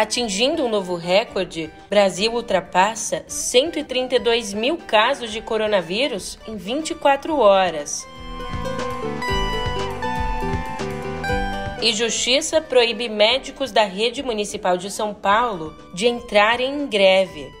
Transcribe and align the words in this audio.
Atingindo 0.00 0.64
um 0.64 0.68
novo 0.70 0.94
recorde, 0.96 1.70
Brasil 1.90 2.32
ultrapassa 2.32 3.22
132 3.28 4.54
mil 4.54 4.78
casos 4.78 5.30
de 5.30 5.42
coronavírus 5.42 6.38
em 6.48 6.56
24 6.56 7.36
horas. 7.36 8.08
E 11.82 11.92
Justiça 11.92 12.62
proíbe 12.62 13.10
médicos 13.10 13.72
da 13.72 13.84
rede 13.84 14.22
municipal 14.22 14.78
de 14.78 14.90
São 14.90 15.12
Paulo 15.12 15.76
de 15.92 16.08
entrarem 16.08 16.72
em 16.72 16.86
greve. 16.86 17.52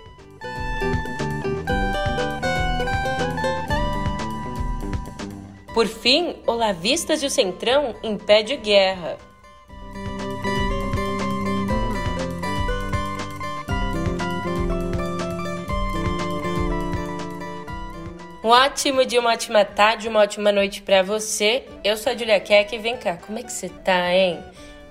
Por 5.74 5.86
fim, 5.86 6.36
Olavistas 6.46 7.22
e 7.22 7.26
o 7.26 7.30
Centrão 7.30 7.94
impede 8.02 8.56
guerra. 8.56 9.18
Um 18.42 18.48
ótimo 18.48 19.04
dia, 19.04 19.20
uma 19.20 19.32
ótima 19.32 19.66
tarde, 19.66 20.08
uma 20.08 20.20
ótima 20.20 20.50
noite 20.50 20.80
para 20.80 21.02
você. 21.02 21.62
Eu 21.84 21.94
sou 21.98 22.10
a 22.10 22.16
Julia 22.16 22.40
Keck 22.40 22.74
e 22.74 22.78
vem 22.78 22.96
cá, 22.96 23.18
como 23.18 23.38
é 23.38 23.42
que 23.42 23.52
você 23.52 23.68
tá, 23.68 24.14
hein? 24.14 24.42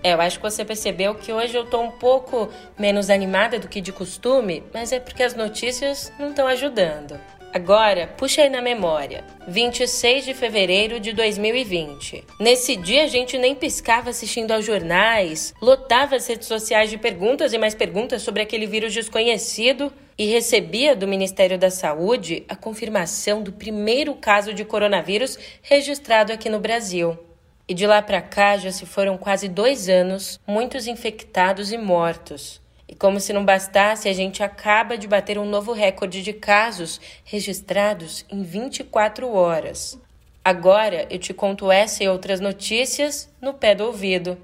É, 0.03 0.13
eu 0.13 0.21
acho 0.21 0.37
que 0.37 0.43
você 0.43 0.63
percebeu 0.63 1.15
que 1.15 1.33
hoje 1.33 1.57
eu 1.57 1.65
tô 1.65 1.81
um 1.81 1.89
pouco 1.89 2.47
menos 2.77 3.09
animada 3.09 3.57
do 3.57 3.67
que 3.67 3.81
de 3.81 3.91
costume, 3.91 4.63
mas 4.71 4.91
é 4.91 4.99
porque 4.99 5.23
as 5.23 5.33
notícias 5.33 6.13
não 6.19 6.29
estão 6.29 6.45
ajudando. 6.45 7.19
Agora, 7.51 8.05
puxa 8.15 8.43
aí 8.43 8.49
na 8.49 8.61
memória. 8.61 9.23
26 9.47 10.23
de 10.23 10.33
fevereiro 10.35 10.99
de 10.99 11.13
2020. 11.13 12.23
Nesse 12.39 12.75
dia 12.75 13.05
a 13.05 13.07
gente 13.07 13.39
nem 13.39 13.55
piscava 13.55 14.11
assistindo 14.11 14.51
aos 14.51 14.63
jornais, 14.63 15.51
lotava 15.59 16.15
as 16.15 16.27
redes 16.27 16.47
sociais 16.47 16.91
de 16.91 16.97
perguntas 16.99 17.51
e 17.51 17.57
mais 17.57 17.73
perguntas 17.73 18.21
sobre 18.21 18.43
aquele 18.43 18.67
vírus 18.67 18.93
desconhecido 18.93 19.91
e 20.15 20.27
recebia 20.27 20.95
do 20.95 21.07
Ministério 21.07 21.57
da 21.57 21.71
Saúde 21.71 22.43
a 22.47 22.55
confirmação 22.55 23.41
do 23.41 23.51
primeiro 23.51 24.13
caso 24.13 24.53
de 24.53 24.63
coronavírus 24.63 25.39
registrado 25.63 26.31
aqui 26.31 26.49
no 26.49 26.59
Brasil. 26.59 27.17
E 27.67 27.73
de 27.73 27.87
lá 27.87 27.99
para 27.99 28.21
cá 28.21 28.57
já 28.57 28.71
se 28.71 28.85
foram 28.85 29.17
quase 29.17 29.47
dois 29.47 29.89
anos, 29.89 30.39
muitos 30.45 30.85
infectados 30.85 31.71
e 31.71 31.79
mortos. 31.79 32.61
E 32.89 32.95
como 32.95 33.19
se 33.19 33.31
não 33.31 33.45
bastasse, 33.45 34.09
a 34.09 34.13
gente 34.13 34.41
acaba 34.41 34.97
de 34.97 35.07
bater 35.07 35.37
um 35.37 35.45
novo 35.45 35.73
recorde 35.73 36.23
de 36.23 36.33
casos 36.33 36.99
registrados 37.23 38.25
em 38.27 38.41
24 38.41 39.31
horas. 39.31 39.95
Agora 40.43 41.05
eu 41.07 41.19
te 41.19 41.31
conto 41.31 41.71
essa 41.71 42.03
e 42.03 42.07
outras 42.07 42.39
notícias 42.39 43.31
no 43.39 43.53
pé 43.53 43.75
do 43.75 43.83
ouvido. 43.83 44.39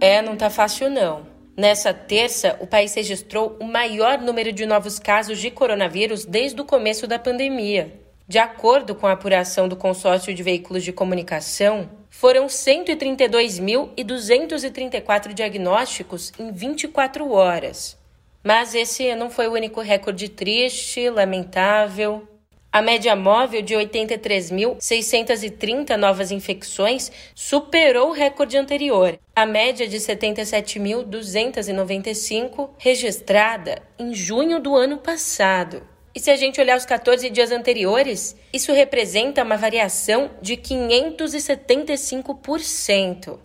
É, 0.00 0.20
não 0.20 0.36
tá 0.36 0.50
fácil 0.50 0.90
não. 0.90 1.28
Nessa 1.56 1.94
terça, 1.94 2.56
o 2.58 2.66
país 2.66 2.92
registrou 2.92 3.56
o 3.60 3.64
maior 3.64 4.18
número 4.18 4.52
de 4.52 4.66
novos 4.66 4.98
casos 4.98 5.38
de 5.38 5.48
coronavírus 5.48 6.24
desde 6.24 6.60
o 6.60 6.64
começo 6.64 7.06
da 7.06 7.20
pandemia. 7.20 8.07
De 8.28 8.38
acordo 8.38 8.94
com 8.94 9.06
a 9.06 9.12
apuração 9.12 9.66
do 9.66 9.74
consórcio 9.74 10.34
de 10.34 10.42
veículos 10.42 10.84
de 10.84 10.92
comunicação, 10.92 11.88
foram 12.10 12.46
132.234 12.46 15.32
diagnósticos 15.32 16.30
em 16.38 16.52
24 16.52 17.32
horas. 17.32 17.96
Mas 18.44 18.74
esse 18.74 19.14
não 19.14 19.30
foi 19.30 19.48
o 19.48 19.54
único 19.54 19.80
recorde 19.80 20.28
triste, 20.28 21.08
lamentável. 21.08 22.28
A 22.70 22.82
média 22.82 23.16
móvel 23.16 23.62
de 23.62 23.74
83.630 23.74 25.96
novas 25.96 26.30
infecções 26.30 27.10
superou 27.34 28.10
o 28.10 28.12
recorde 28.12 28.58
anterior, 28.58 29.18
a 29.34 29.46
média 29.46 29.88
de 29.88 29.96
77.295 29.96 32.68
registrada 32.76 33.80
em 33.98 34.14
junho 34.14 34.60
do 34.60 34.76
ano 34.76 34.98
passado. 34.98 35.82
E 36.18 36.20
se 36.20 36.30
a 36.32 36.36
gente 36.36 36.60
olhar 36.60 36.76
os 36.76 36.84
14 36.84 37.30
dias 37.30 37.52
anteriores, 37.52 38.34
isso 38.52 38.72
representa 38.72 39.44
uma 39.44 39.56
variação 39.56 40.32
de 40.42 40.56
575%. 40.56 43.38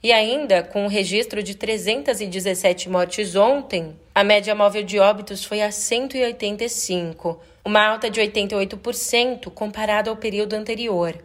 E 0.00 0.12
ainda, 0.12 0.62
com 0.62 0.84
o 0.84 0.88
registro 0.88 1.42
de 1.42 1.56
317 1.56 2.88
mortes 2.88 3.34
ontem, 3.34 3.96
a 4.14 4.22
média 4.22 4.54
móvel 4.54 4.84
de 4.84 5.00
óbitos 5.00 5.44
foi 5.44 5.62
a 5.62 5.72
185, 5.72 7.40
uma 7.64 7.84
alta 7.84 8.08
de 8.08 8.20
88% 8.20 9.50
comparado 9.50 10.08
ao 10.08 10.16
período 10.16 10.54
anterior. 10.54 11.18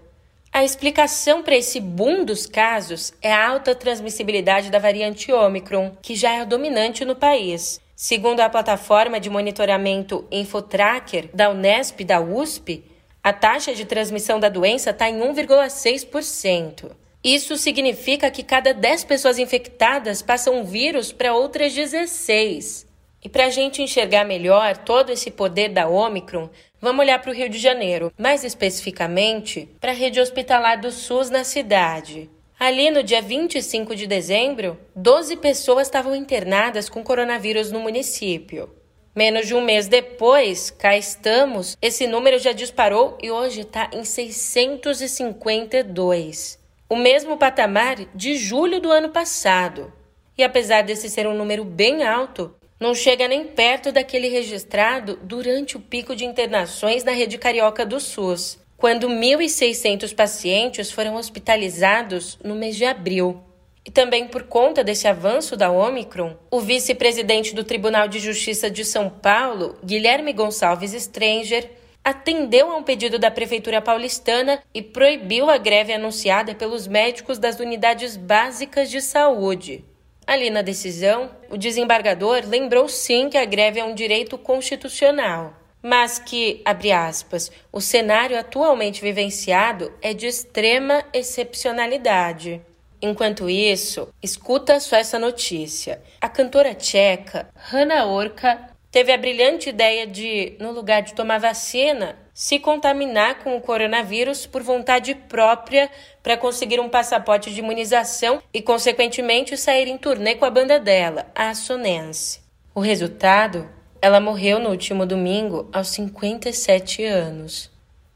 A 0.51 0.63
explicação 0.63 1.43
para 1.43 1.55
esse 1.55 1.79
boom 1.79 2.25
dos 2.25 2.47
casos 2.47 3.13
é 3.21 3.31
a 3.31 3.47
alta 3.47 3.75
transmissibilidade 3.75 4.71
da 4.71 4.79
variante 4.79 5.31
Omicron, 5.31 5.95
que 6.01 6.15
já 6.15 6.33
é 6.33 6.43
dominante 6.43 7.05
no 7.05 7.15
país 7.15 7.79
Segundo 7.99 8.41
a 8.41 8.49
plataforma 8.49 9.19
de 9.19 9.27
monitoramento 9.27 10.23
Infotracker 10.31 11.31
da 11.33 11.49
Unesp 11.49 12.01
e 12.01 12.05
da 12.05 12.21
USP, 12.21 12.83
a 13.23 13.33
taxa 13.33 13.73
de 13.73 13.85
transmissão 13.85 14.39
da 14.39 14.49
doença 14.49 14.91
está 14.91 15.09
em 15.09 15.19
1,6%. 15.19 16.91
Isso 17.23 17.57
significa 17.57 18.29
que 18.29 18.43
cada 18.43 18.71
10 18.71 19.03
pessoas 19.05 19.39
infectadas 19.39 20.21
passam 20.21 20.59
um 20.59 20.63
vírus 20.63 21.11
para 21.11 21.33
outras 21.33 21.73
16. 21.73 22.85
E 23.23 23.27
para 23.27 23.45
a 23.45 23.49
gente 23.49 23.81
enxergar 23.81 24.25
melhor 24.25 24.77
todo 24.77 25.11
esse 25.11 25.31
poder 25.31 25.69
da 25.69 25.87
Omicron, 25.87 26.51
vamos 26.79 27.03
olhar 27.03 27.19
para 27.19 27.31
o 27.31 27.33
Rio 27.33 27.49
de 27.49 27.57
Janeiro, 27.57 28.13
mais 28.15 28.43
especificamente 28.43 29.67
para 29.81 29.89
a 29.89 29.95
rede 29.95 30.19
hospitalar 30.19 30.79
do 30.79 30.91
SUS 30.91 31.31
na 31.31 31.43
cidade. 31.43 32.29
Ali 32.59 32.89
no 32.89 33.03
dia 33.03 33.21
25 33.21 33.95
de 33.95 34.07
dezembro, 34.07 34.79
12 34.95 35.37
pessoas 35.37 35.85
estavam 35.85 36.15
internadas 36.15 36.89
com 36.89 37.03
coronavírus 37.03 37.71
no 37.71 37.79
município. 37.79 38.75
Menos 39.15 39.45
de 39.45 39.53
um 39.53 39.61
mês 39.61 39.87
depois, 39.87 40.71
cá 40.71 40.97
estamos, 40.97 41.77
esse 41.79 42.07
número 42.07 42.39
já 42.39 42.53
disparou 42.53 43.15
e 43.21 43.29
hoje 43.29 43.61
está 43.61 43.91
em 43.93 44.03
652. 44.03 46.57
O 46.89 46.95
mesmo 46.95 47.37
patamar 47.37 47.97
de 48.15 48.35
julho 48.35 48.81
do 48.81 48.91
ano 48.91 49.09
passado. 49.09 49.93
E 50.35 50.43
apesar 50.43 50.81
desse 50.81 51.11
ser 51.11 51.27
um 51.27 51.37
número 51.37 51.63
bem 51.63 52.03
alto, 52.03 52.55
não 52.79 52.95
chega 52.95 53.27
nem 53.27 53.45
perto 53.45 53.91
daquele 53.91 54.29
registrado 54.29 55.19
durante 55.21 55.77
o 55.77 55.79
pico 55.79 56.15
de 56.15 56.25
internações 56.25 57.03
na 57.03 57.11
rede 57.11 57.37
carioca 57.37 57.85
do 57.85 57.99
SUS 57.99 58.65
quando 58.77 59.09
1.600 59.09 60.13
pacientes 60.13 60.91
foram 60.91 61.15
hospitalizados 61.15 62.37
no 62.43 62.53
mês 62.53 62.75
de 62.75 62.85
abril. 62.85 63.41
E 63.83 63.89
também 63.89 64.27
por 64.27 64.43
conta 64.43 64.83
desse 64.83 65.07
avanço 65.07 65.57
da 65.57 65.71
Omicron, 65.71 66.37
o 66.51 66.59
vice-presidente 66.59 67.55
do 67.55 67.63
Tribunal 67.63 68.07
de 68.07 68.19
Justiça 68.19 68.69
de 68.69 68.85
São 68.85 69.09
Paulo, 69.09 69.77
Guilherme 69.83 70.31
Gonçalves 70.31 70.91
Stranger, 70.91 71.71
atendeu 72.03 72.69
a 72.69 72.77
um 72.77 72.83
pedido 72.83 73.17
da 73.17 73.31
Prefeitura 73.31 73.81
paulistana 73.81 74.61
e 74.73 74.81
proibiu 74.81 75.49
a 75.49 75.57
greve 75.57 75.93
anunciada 75.93 76.53
pelos 76.53 76.85
médicos 76.85 77.39
das 77.39 77.59
unidades 77.59 78.15
básicas 78.15 78.91
de 78.91 79.01
saúde. 79.01 79.83
Ali 80.25 80.49
na 80.49 80.61
decisão, 80.61 81.31
o 81.49 81.57
desembargador 81.57 82.43
lembrou 82.45 82.87
sim 82.87 83.29
que 83.29 83.37
a 83.37 83.45
greve 83.45 83.79
é 83.79 83.83
um 83.83 83.95
direito 83.95 84.37
constitucional 84.37 85.53
mas 85.87 86.19
que, 86.19 86.61
abre 86.65 86.91
aspas, 86.91 87.49
o 87.71 87.79
cenário 87.79 88.37
atualmente 88.37 89.01
vivenciado 89.01 89.89
é 90.01 90.13
de 90.13 90.27
extrema 90.27 91.01
excepcionalidade. 91.13 92.61
Enquanto 93.01 93.49
isso, 93.49 94.09
escuta 94.21 94.81
só 94.81 94.97
essa 94.97 95.17
notícia. 95.17 96.01
A 96.19 96.27
cantora 96.27 96.75
tcheca 96.75 97.47
Hanna 97.55 98.05
Orka 98.05 98.69
teve 98.91 99.13
a 99.13 99.17
brilhante 99.17 99.69
ideia 99.69 100.05
de, 100.05 100.57
no 100.59 100.73
lugar 100.73 101.03
de 101.03 101.13
tomar 101.13 101.39
vacina, 101.39 102.19
se 102.33 102.59
contaminar 102.59 103.39
com 103.41 103.55
o 103.55 103.61
coronavírus 103.61 104.45
por 104.45 104.61
vontade 104.61 105.15
própria 105.15 105.89
para 106.21 106.35
conseguir 106.35 106.81
um 106.81 106.89
passaporte 106.89 107.53
de 107.53 107.59
imunização 107.59 108.43
e, 108.53 108.61
consequentemente, 108.61 109.55
sair 109.55 109.87
em 109.87 109.97
turnê 109.97 110.35
com 110.35 110.43
a 110.43 110.49
banda 110.49 110.81
dela, 110.81 111.31
a 111.33 111.55
Sonense. 111.55 112.41
O 112.75 112.81
resultado 112.81 113.76
ela 114.01 114.19
morreu 114.19 114.59
no 114.59 114.69
último 114.69 115.05
domingo, 115.05 115.69
aos 115.71 115.87
57 115.89 117.03
anos. 117.03 117.71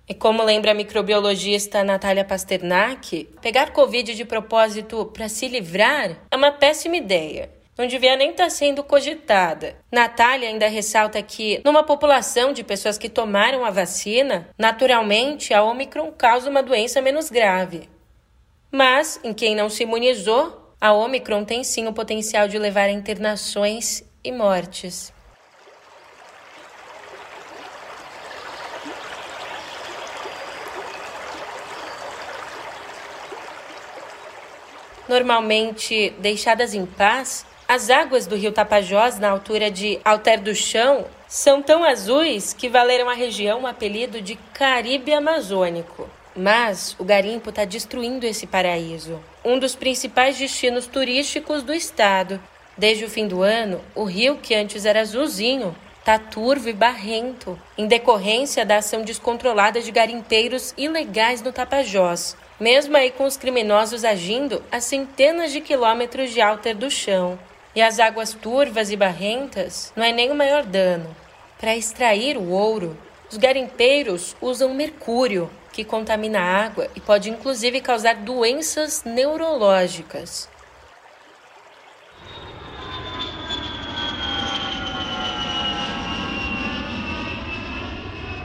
E 0.07 0.13
como 0.13 0.43
lembra 0.43 0.71
a 0.71 0.73
microbiologista 0.73 1.83
Natália 1.83 2.25
Pasternak, 2.25 3.29
pegar 3.41 3.71
Covid 3.71 4.13
de 4.13 4.25
propósito 4.25 5.05
para 5.05 5.29
se 5.29 5.47
livrar 5.47 6.17
é 6.29 6.35
uma 6.35 6.51
péssima 6.51 6.97
ideia. 6.97 7.49
Não 7.77 7.87
devia 7.87 8.17
nem 8.17 8.31
estar 8.31 8.43
tá 8.43 8.49
sendo 8.49 8.83
cogitada. 8.83 9.77
Natália 9.91 10.49
ainda 10.49 10.67
ressalta 10.67 11.21
que, 11.21 11.61
numa 11.63 11.83
população 11.83 12.51
de 12.51 12.63
pessoas 12.63 12.97
que 12.97 13.09
tomaram 13.09 13.63
a 13.63 13.71
vacina, 13.71 14.49
naturalmente 14.57 15.53
a 15.53 15.63
Omicron 15.63 16.11
causa 16.11 16.49
uma 16.49 16.61
doença 16.61 17.01
menos 17.01 17.29
grave. 17.29 17.89
Mas, 18.69 19.19
em 19.23 19.33
quem 19.33 19.55
não 19.55 19.69
se 19.69 19.83
imunizou, 19.83 20.75
a 20.79 20.93
Omicron 20.93 21.45
tem 21.45 21.63
sim 21.63 21.87
o 21.87 21.93
potencial 21.93 22.47
de 22.47 22.59
levar 22.59 22.89
a 22.89 22.91
internações 22.91 24.03
e 24.23 24.31
mortes. 24.31 25.13
Normalmente 35.07 36.13
deixadas 36.19 36.73
em 36.73 36.85
paz, 36.85 37.45
as 37.67 37.89
águas 37.89 38.27
do 38.27 38.35
rio 38.35 38.51
Tapajós, 38.51 39.17
na 39.17 39.29
altura 39.29 39.71
de 39.71 39.99
Alter 40.03 40.41
do 40.41 40.53
Chão, 40.53 41.05
são 41.27 41.61
tão 41.61 41.83
azuis 41.83 42.53
que 42.53 42.67
valeram 42.67 43.09
à 43.09 43.13
região 43.13 43.61
o 43.61 43.67
apelido 43.67 44.21
de 44.21 44.35
Caribe 44.53 45.13
Amazônico. 45.13 46.09
Mas 46.35 46.95
o 46.99 47.03
garimpo 47.03 47.49
está 47.49 47.65
destruindo 47.65 48.25
esse 48.25 48.45
paraíso, 48.45 49.19
um 49.43 49.57
dos 49.57 49.75
principais 49.75 50.37
destinos 50.37 50.85
turísticos 50.87 51.63
do 51.63 51.73
estado. 51.73 52.41
Desde 52.77 53.05
o 53.05 53.09
fim 53.09 53.27
do 53.27 53.41
ano, 53.41 53.81
o 53.95 54.03
rio, 54.03 54.37
que 54.37 54.55
antes 54.55 54.85
era 54.85 55.01
azulzinho, 55.01 55.75
está 55.99 56.17
turvo 56.17 56.67
e 56.67 56.73
barrento, 56.73 57.59
em 57.77 57.85
decorrência 57.85 58.65
da 58.65 58.77
ação 58.77 59.03
descontrolada 59.03 59.81
de 59.81 59.91
garimpeiros 59.91 60.73
ilegais 60.77 61.41
no 61.41 61.53
Tapajós, 61.53 62.35
mesmo 62.61 62.95
aí 62.95 63.09
com 63.09 63.23
os 63.23 63.35
criminosos 63.35 64.05
agindo 64.05 64.61
a 64.71 64.79
centenas 64.79 65.51
de 65.51 65.61
quilômetros 65.61 66.29
de 66.29 66.39
alter 66.39 66.75
do 66.75 66.91
chão. 66.91 67.39
E 67.75 67.81
as 67.81 67.99
águas 67.99 68.35
turvas 68.35 68.91
e 68.91 68.95
barrentas 68.95 69.91
não 69.95 70.03
é 70.03 70.11
nem 70.11 70.29
o 70.29 70.35
maior 70.35 70.63
dano. 70.63 71.15
Para 71.59 71.75
extrair 71.75 72.37
o 72.37 72.51
ouro, 72.51 72.95
os 73.31 73.37
garimpeiros 73.37 74.35
usam 74.39 74.75
mercúrio, 74.75 75.49
que 75.73 75.83
contamina 75.83 76.39
a 76.39 76.65
água 76.65 76.87
e 76.95 76.99
pode 76.99 77.31
inclusive 77.31 77.81
causar 77.81 78.17
doenças 78.17 79.03
neurológicas. 79.03 80.47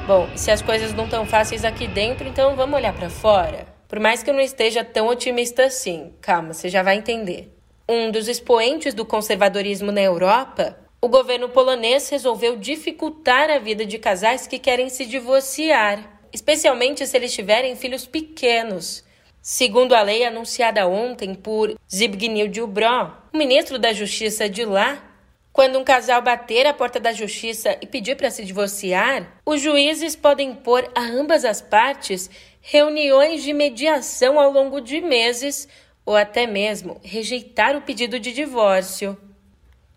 Bom, 0.07 0.27
se 0.35 0.51
as 0.51 0.63
coisas 0.63 0.95
não 0.95 1.05
estão 1.05 1.27
fáceis 1.27 1.67
aqui 1.67 1.87
dentro, 1.87 2.27
então 2.27 2.57
vamos 2.57 2.77
olhar 2.77 2.95
para 2.95 3.11
fora? 3.11 3.76
Por 3.89 4.01
mais 4.01 4.23
que 4.23 4.31
eu 4.31 4.35
não 4.35 4.41
esteja 4.41 4.85
tão 4.85 5.07
otimista 5.07 5.65
assim, 5.65 6.13
calma, 6.21 6.53
você 6.53 6.69
já 6.69 6.83
vai 6.83 6.97
entender. 6.97 7.53
Um 7.89 8.11
dos 8.11 8.29
expoentes 8.29 8.95
do 8.95 9.05
conservadorismo 9.05 9.93
na 9.93 10.03
Europa, 10.03 10.79
o 11.01 11.09
governo 11.09 11.49
polonês 11.49 12.09
resolveu 12.09 12.57
dificultar 12.57 13.51
a 13.51 13.59
vida 13.59 13.87
de 13.87 13.99
casais 13.99 14.47
que 14.47 14.59
querem 14.59 14.89
se 14.89 15.07
divorciar 15.07 16.17
especialmente 16.37 17.07
se 17.07 17.17
eles 17.17 17.33
tiverem 17.33 17.75
filhos 17.77 18.07
pequenos. 18.07 19.03
Segundo 19.41 19.95
a 19.95 20.03
lei 20.03 20.25
anunciada 20.25 20.87
ontem 20.87 21.35
por 21.35 21.75
Zbigniew 21.91 22.49
Dubron, 22.49 23.11
o 23.33 23.39
ministro 23.39 23.79
da 23.79 23.93
Justiça 23.93 24.49
de 24.49 24.65
lá, 24.65 25.03
quando 25.57 25.79
um 25.79 25.85
casal 25.85 26.21
bater 26.21 26.67
à 26.67 26.75
porta 26.75 27.01
da 27.01 27.15
justiça 27.15 27.79
e 27.81 27.87
pedir 27.87 28.15
para 28.15 28.31
se 28.31 28.45
divorciar, 28.45 29.41
os 29.47 29.59
juízes 29.59 30.15
podem 30.15 30.55
pôr 30.55 30.87
a 30.95 31.01
ambas 31.01 31.47
as 31.47 31.63
partes 31.63 32.29
reuniões 32.61 33.43
de 33.43 33.55
mediação 33.55 34.39
ao 34.39 34.53
longo 34.53 34.83
de 34.83 35.01
meses 35.01 35.67
ou 36.05 36.15
até 36.15 36.47
mesmo 36.47 37.01
rejeitar 37.03 37.75
o 37.75 37.81
pedido 37.81 38.21
de 38.21 38.35
divórcio. 38.35 39.17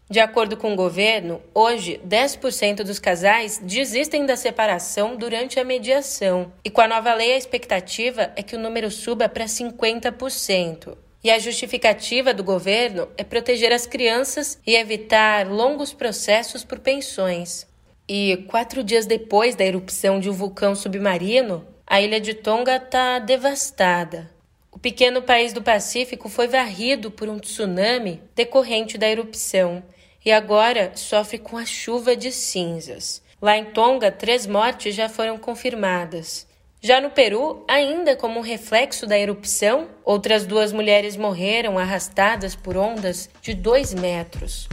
De 0.09 0.21
acordo 0.21 0.55
com 0.55 0.71
o 0.71 0.77
governo, 0.77 1.41
hoje 1.53 1.99
10% 2.07 2.77
dos 2.77 2.97
casais 2.97 3.59
desistem 3.61 4.25
da 4.25 4.37
separação 4.37 5.17
durante 5.17 5.59
a 5.59 5.65
mediação, 5.65 6.53
e 6.63 6.69
com 6.69 6.79
a 6.79 6.87
nova 6.87 7.13
lei 7.13 7.33
a 7.33 7.37
expectativa 7.37 8.31
é 8.37 8.41
que 8.41 8.55
o 8.55 8.59
número 8.59 8.89
suba 8.89 9.27
para 9.27 9.43
50%. 9.43 11.08
E 11.23 11.29
a 11.29 11.37
justificativa 11.37 12.33
do 12.33 12.43
governo 12.43 13.09
é 13.17 13.23
proteger 13.23 13.73
as 13.73 13.85
crianças 13.85 14.59
e 14.65 14.75
evitar 14.75 15.49
longos 15.49 15.91
processos 15.91 16.63
por 16.63 16.79
pensões. 16.79 17.67
E 18.07 18.45
quatro 18.47 18.83
dias 18.83 19.05
depois 19.05 19.53
da 19.53 19.65
erupção 19.65 20.19
de 20.19 20.29
um 20.29 20.33
vulcão 20.33 20.73
submarino, 20.75 21.67
a 21.85 22.01
ilha 22.01 22.21
de 22.21 22.33
Tonga 22.33 22.77
está 22.77 23.19
devastada. 23.19 24.31
O 24.71 24.79
pequeno 24.79 25.21
país 25.21 25.51
do 25.51 25.61
Pacífico 25.61 26.29
foi 26.29 26.47
varrido 26.47 27.11
por 27.11 27.27
um 27.27 27.37
tsunami 27.37 28.21
decorrente 28.33 28.97
da 28.97 29.09
erupção 29.09 29.83
e 30.23 30.31
agora 30.31 30.93
sofre 30.95 31.37
com 31.37 31.57
a 31.57 31.65
chuva 31.65 32.15
de 32.15 32.31
cinzas. 32.31 33.21
Lá 33.41 33.57
em 33.57 33.65
Tonga, 33.65 34.11
três 34.11 34.47
mortes 34.47 34.95
já 34.95 35.09
foram 35.09 35.37
confirmadas. 35.37 36.47
Já 36.81 37.01
no 37.01 37.09
Peru, 37.09 37.65
ainda 37.67 38.15
como 38.15 38.39
um 38.39 38.41
reflexo 38.41 39.05
da 39.05 39.19
erupção, 39.19 39.89
outras 40.05 40.45
duas 40.45 40.71
mulheres 40.71 41.17
morreram 41.17 41.77
arrastadas 41.77 42.55
por 42.55 42.77
ondas 42.77 43.29
de 43.41 43.53
dois 43.53 43.93
metros. 43.93 44.69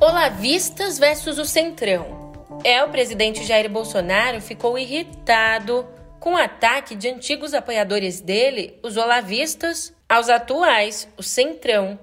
Olavistas 0.00 0.98
versus 0.98 1.38
o 1.38 1.44
Centrão. 1.44 2.32
É, 2.64 2.82
o 2.82 2.88
presidente 2.88 3.44
Jair 3.44 3.70
Bolsonaro 3.70 4.40
ficou 4.40 4.76
irritado 4.76 5.86
com 6.22 6.36
ataque 6.36 6.94
de 6.94 7.08
antigos 7.08 7.52
apoiadores 7.52 8.20
dele, 8.20 8.78
os 8.80 8.96
olavistas, 8.96 9.92
aos 10.08 10.28
atuais, 10.28 11.08
o 11.16 11.22
Centrão. 11.22 11.98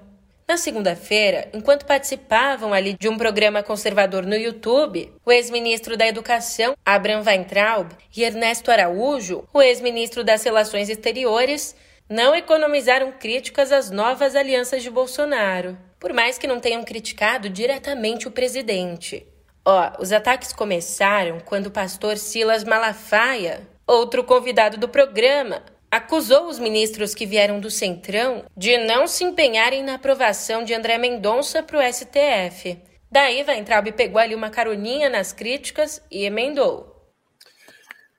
Na 0.46 0.58
segunda-feira, 0.58 1.48
enquanto 1.54 1.86
participavam 1.86 2.74
ali 2.74 2.98
de 3.00 3.08
um 3.08 3.18
programa 3.18 3.64
conservador 3.64 4.26
no 4.26 4.36
YouTube, 4.36 5.10
o 5.26 5.32
ex-ministro 5.32 5.96
da 5.96 6.06
Educação, 6.06 6.76
Abraham 6.86 7.24
Weintraub, 7.26 7.94
e 8.14 8.24
Ernesto 8.24 8.70
Araújo, 8.70 9.48
o 9.54 9.62
ex-ministro 9.62 10.22
das 10.22 10.44
Relações 10.44 10.90
Exteriores, 10.90 11.74
não 12.10 12.36
economizaram 12.36 13.14
críticas 13.14 13.72
às 13.72 13.90
novas 13.90 14.36
alianças 14.36 14.84
de 14.84 14.90
Bolsonaro 14.90 15.78
por 15.98 16.14
mais 16.14 16.38
que 16.38 16.48
não 16.48 16.60
tenham 16.60 16.84
criticado 16.84 17.50
diretamente 17.50 18.28
o 18.28 18.32
presidente. 18.32 19.28
Ó, 19.66 19.92
os 20.00 20.12
ataques 20.14 20.54
começaram 20.54 21.40
quando 21.42 21.68
o 21.68 21.72
pastor 21.72 22.18
Silas 22.18 22.64
Malafaia, 22.64 23.68
outro 23.94 24.24
convidado 24.24 24.78
do 24.78 24.88
programa, 24.88 25.64
acusou 25.92 26.48
os 26.48 26.60
ministros 26.60 27.16
que 27.16 27.26
vieram 27.26 27.60
do 27.60 27.72
Centrão 27.72 28.46
de 28.56 28.78
não 28.78 29.08
se 29.08 29.24
empenharem 29.24 29.84
na 29.84 29.96
aprovação 29.96 30.64
de 30.64 30.74
André 30.74 30.98
Mendonça 30.98 31.64
para 31.64 31.80
o 31.80 31.94
STF. 31.94 32.78
Daí, 33.12 33.44
Weintraub 33.44 33.92
pegou 33.94 34.22
ali 34.22 34.36
uma 34.36 34.52
caroninha 34.52 35.10
nas 35.10 35.34
críticas 35.34 36.02
e 36.12 36.26
emendou. 36.26 36.96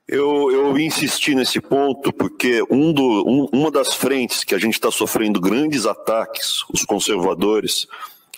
Eu, 0.05 0.51
eu 0.51 0.77
insisti 0.77 1.33
nesse 1.33 1.61
ponto 1.61 2.11
porque 2.11 2.61
um 2.69 2.91
do, 2.91 3.23
um, 3.25 3.47
uma 3.53 3.71
das 3.71 3.93
frentes 3.93 4.43
que 4.43 4.53
a 4.53 4.57
gente 4.57 4.73
está 4.73 4.91
sofrendo 4.91 5.39
grandes 5.39 5.85
ataques, 5.85 6.65
os 6.73 6.83
conservadores, 6.83 7.87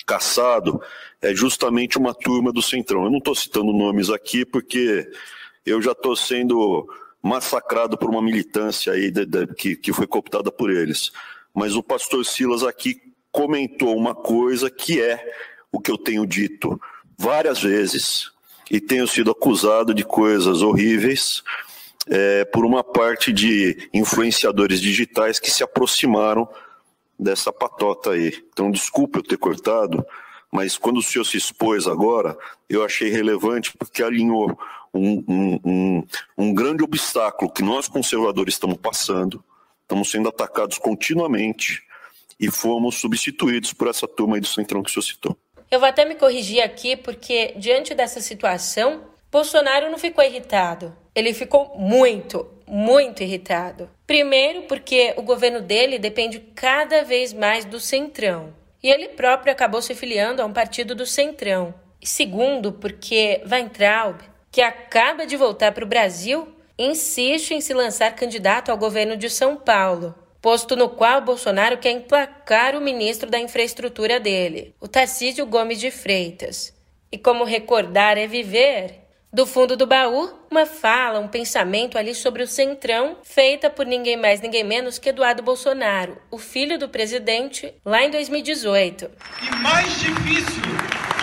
caçado, 0.06 0.80
é 1.20 1.34
justamente 1.34 1.98
uma 1.98 2.14
turma 2.14 2.52
do 2.52 2.62
Centrão. 2.62 3.06
Eu 3.06 3.10
não 3.10 3.18
estou 3.18 3.34
citando 3.34 3.74
nomes 3.74 4.12
aqui 4.12 4.46
porque 4.46 5.10
eu 5.66 5.82
já 5.82 5.94
estou 5.94 6.16
sendo 6.16 6.88
massacrado 7.24 7.98
por 7.98 8.10
uma 8.10 8.22
militância 8.22 8.92
aí 8.92 9.10
de, 9.10 9.26
de, 9.26 9.48
que, 9.48 9.78
que 9.78 9.94
foi 9.94 10.06
cooptada 10.06 10.52
por 10.52 10.70
eles. 10.70 11.12
Mas 11.54 11.76
o 11.76 11.82
pastor 11.82 12.26
Silas 12.26 12.64
aqui 12.64 13.02
comentou 13.32 13.96
uma 13.98 14.14
coisa 14.14 14.70
que 14.70 15.02
é 15.02 15.34
o 15.72 15.80
que 15.80 15.90
eu 15.90 15.98
tenho 15.98 16.28
dito 16.28 16.80
várias 17.18 17.62
vezes 17.62 18.32
e 18.70 18.80
tenho 18.80 19.08
sido 19.08 19.32
acusado 19.32 19.94
de 19.94 20.04
coisas 20.04 20.62
horríveis 20.62 21.42
é, 22.08 22.44
por 22.46 22.66
uma 22.66 22.84
parte 22.84 23.32
de 23.32 23.90
influenciadores 23.94 24.82
digitais 24.82 25.40
que 25.40 25.50
se 25.50 25.64
aproximaram 25.64 26.48
dessa 27.18 27.54
patota 27.54 28.12
aí. 28.12 28.44
Então, 28.52 28.70
desculpa 28.70 29.20
eu 29.20 29.24
ter 29.24 29.38
cortado, 29.38 30.06
mas 30.52 30.78
quando 30.78 30.98
o 30.98 31.04
senhor 31.04 31.24
se 31.24 31.38
expôs 31.38 31.88
agora, 31.88 32.38
eu 32.70 32.84
achei 32.84 33.10
relevante 33.10 33.76
porque 33.78 34.04
alinhou 34.04 34.58
um, 34.94 35.24
um, 35.28 35.60
um, 35.66 36.04
um 36.38 36.54
grande 36.54 36.84
obstáculo 36.84 37.52
que 37.52 37.64
nós 37.64 37.88
conservadores 37.88 38.56
estamos 38.56 38.78
passando, 38.78 39.44
estamos 39.82 40.12
sendo 40.12 40.30
atacados 40.30 40.78
continuamente 40.78 41.82
e 42.40 42.52
fomos 42.52 42.96
substituídos 42.96 43.74
por 43.74 43.88
essa 43.88 44.08
turma 44.08 44.36
aí 44.36 44.42
do 44.42 44.48
Centrão 44.48 44.84
que 44.84 44.90
o 44.90 44.94
senhor 44.94 45.04
citou. 45.04 45.38
Eu 45.72 45.80
vou 45.80 45.90
até 45.90 46.06
me 46.06 46.16
corrigir 46.16 46.62
aqui, 46.62 46.96
porque 46.96 47.54
diante 47.58 47.96
dessa 47.96 48.22
situação, 48.22 49.02
Bolsonaro 49.32 49.90
não 49.90 49.98
ficou 49.98 50.24
irritado. 50.24 50.96
Ele 51.16 51.34
ficou 51.34 51.76
muito, 51.76 52.48
muito 52.68 53.24
irritado. 53.24 53.90
Primeiro, 54.06 54.64
porque 54.64 55.14
o 55.18 55.24
governo 55.24 55.62
dele 55.62 55.98
depende 55.98 56.40
cada 56.54 57.04
vez 57.04 57.34
mais 57.34 57.66
do 57.66 57.80
Centrão. 57.80 58.54
E 58.84 58.90
ele 58.90 59.10
próprio 59.10 59.52
acabou 59.52 59.82
se 59.82 59.96
filiando 59.96 60.42
a 60.42 60.46
um 60.46 60.54
partido 60.54 60.94
do 60.94 61.06
Centrão. 61.06 61.74
Segundo, 62.04 62.74
porque 62.74 63.42
Weintraub, 63.50 64.20
que 64.54 64.62
acaba 64.62 65.26
de 65.26 65.36
voltar 65.36 65.74
para 65.74 65.84
o 65.84 65.88
Brasil, 65.88 66.48
insiste 66.80 67.52
em 67.52 67.60
se 67.60 67.74
lançar 67.74 68.16
candidato 68.16 68.72
ao 68.72 68.78
governo 68.78 69.18
de 69.18 69.30
São 69.30 69.58
Paulo 69.58 70.16
posto 70.44 70.76
no 70.76 70.90
qual 70.90 71.22
Bolsonaro 71.22 71.78
quer 71.78 71.92
emplacar 71.92 72.76
o 72.76 72.82
ministro 72.82 73.30
da 73.30 73.40
infraestrutura 73.40 74.20
dele, 74.20 74.76
o 74.78 74.90
Tarcísio 74.90 75.46
Gomes 75.46 75.80
de 75.80 75.90
Freitas. 75.90 76.74
E 77.10 77.18
como 77.18 77.46
recordar 77.46 78.18
é 78.18 78.28
viver, 78.28 79.00
Do 79.32 79.48
fundo 79.48 79.76
do 79.76 79.88
baú, 79.88 80.30
uma 80.52 80.64
fala, 80.64 81.20
um 81.20 81.28
pensamento 81.28 81.98
ali 81.98 82.14
sobre 82.14 82.44
o 82.44 82.48
Centrão, 82.48 83.18
feita 83.24 83.68
por 83.68 83.84
ninguém 83.84 84.16
mais, 84.16 84.40
ninguém 84.42 84.64
menos 84.64 85.00
que 85.00 85.10
Eduardo 85.10 85.42
Bolsonaro, 85.42 86.22
o 86.30 86.38
filho 86.38 86.78
do 86.78 86.88
presidente, 86.88 87.74
lá 87.84 88.04
em 88.04 88.12
2018. 88.12 89.10
E 89.42 89.56
mais 89.56 90.00
difícil 90.00 90.62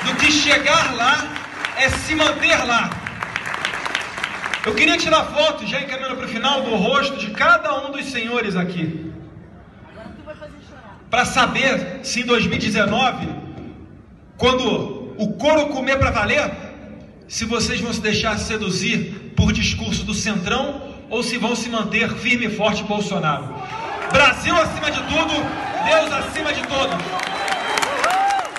do 0.04 0.16
que 0.18 0.32
chegar 0.32 0.96
lá 0.96 1.40
é 1.76 1.88
se 1.88 2.16
manter 2.16 2.66
lá. 2.66 3.00
Eu 4.67 4.75
queria 4.75 4.97
tirar 4.99 5.25
foto, 5.25 5.67
já 5.67 5.81
encaminhando 5.81 6.17
para 6.17 6.26
o 6.26 6.29
final, 6.29 6.62
do 6.62 6.75
rosto 6.76 7.17
de 7.17 7.31
cada 7.31 7.87
um 7.87 7.90
dos 7.90 8.05
senhores 8.07 8.57
aqui. 8.57 9.11
Para 11.09 11.25
saber 11.25 12.00
se 12.02 12.21
em 12.21 12.26
2019, 12.26 13.29
quando 14.37 15.14
o 15.17 15.33
couro 15.35 15.69
comer 15.69 15.99
para 15.99 16.11
valer, 16.11 16.52
se 17.26 17.45
vocês 17.47 17.81
vão 17.81 17.93
se 17.93 18.00
deixar 18.00 18.38
seduzir 18.38 19.33
por 19.35 19.52
discurso 19.52 20.05
do 20.05 20.12
Centrão 20.12 20.95
ou 21.09 21.23
se 21.23 21.38
vão 21.38 21.57
se 21.57 21.69
manter 21.69 22.11
firme 22.17 22.47
e 22.47 22.50
forte 22.50 22.83
Bolsonaro. 22.83 23.49
Brasil 24.12 24.55
acima 24.55 24.90
de 24.90 25.00
tudo, 25.05 25.35
Deus 25.88 26.12
acima 26.12 26.52
de 26.52 26.62
todos. 26.67 26.97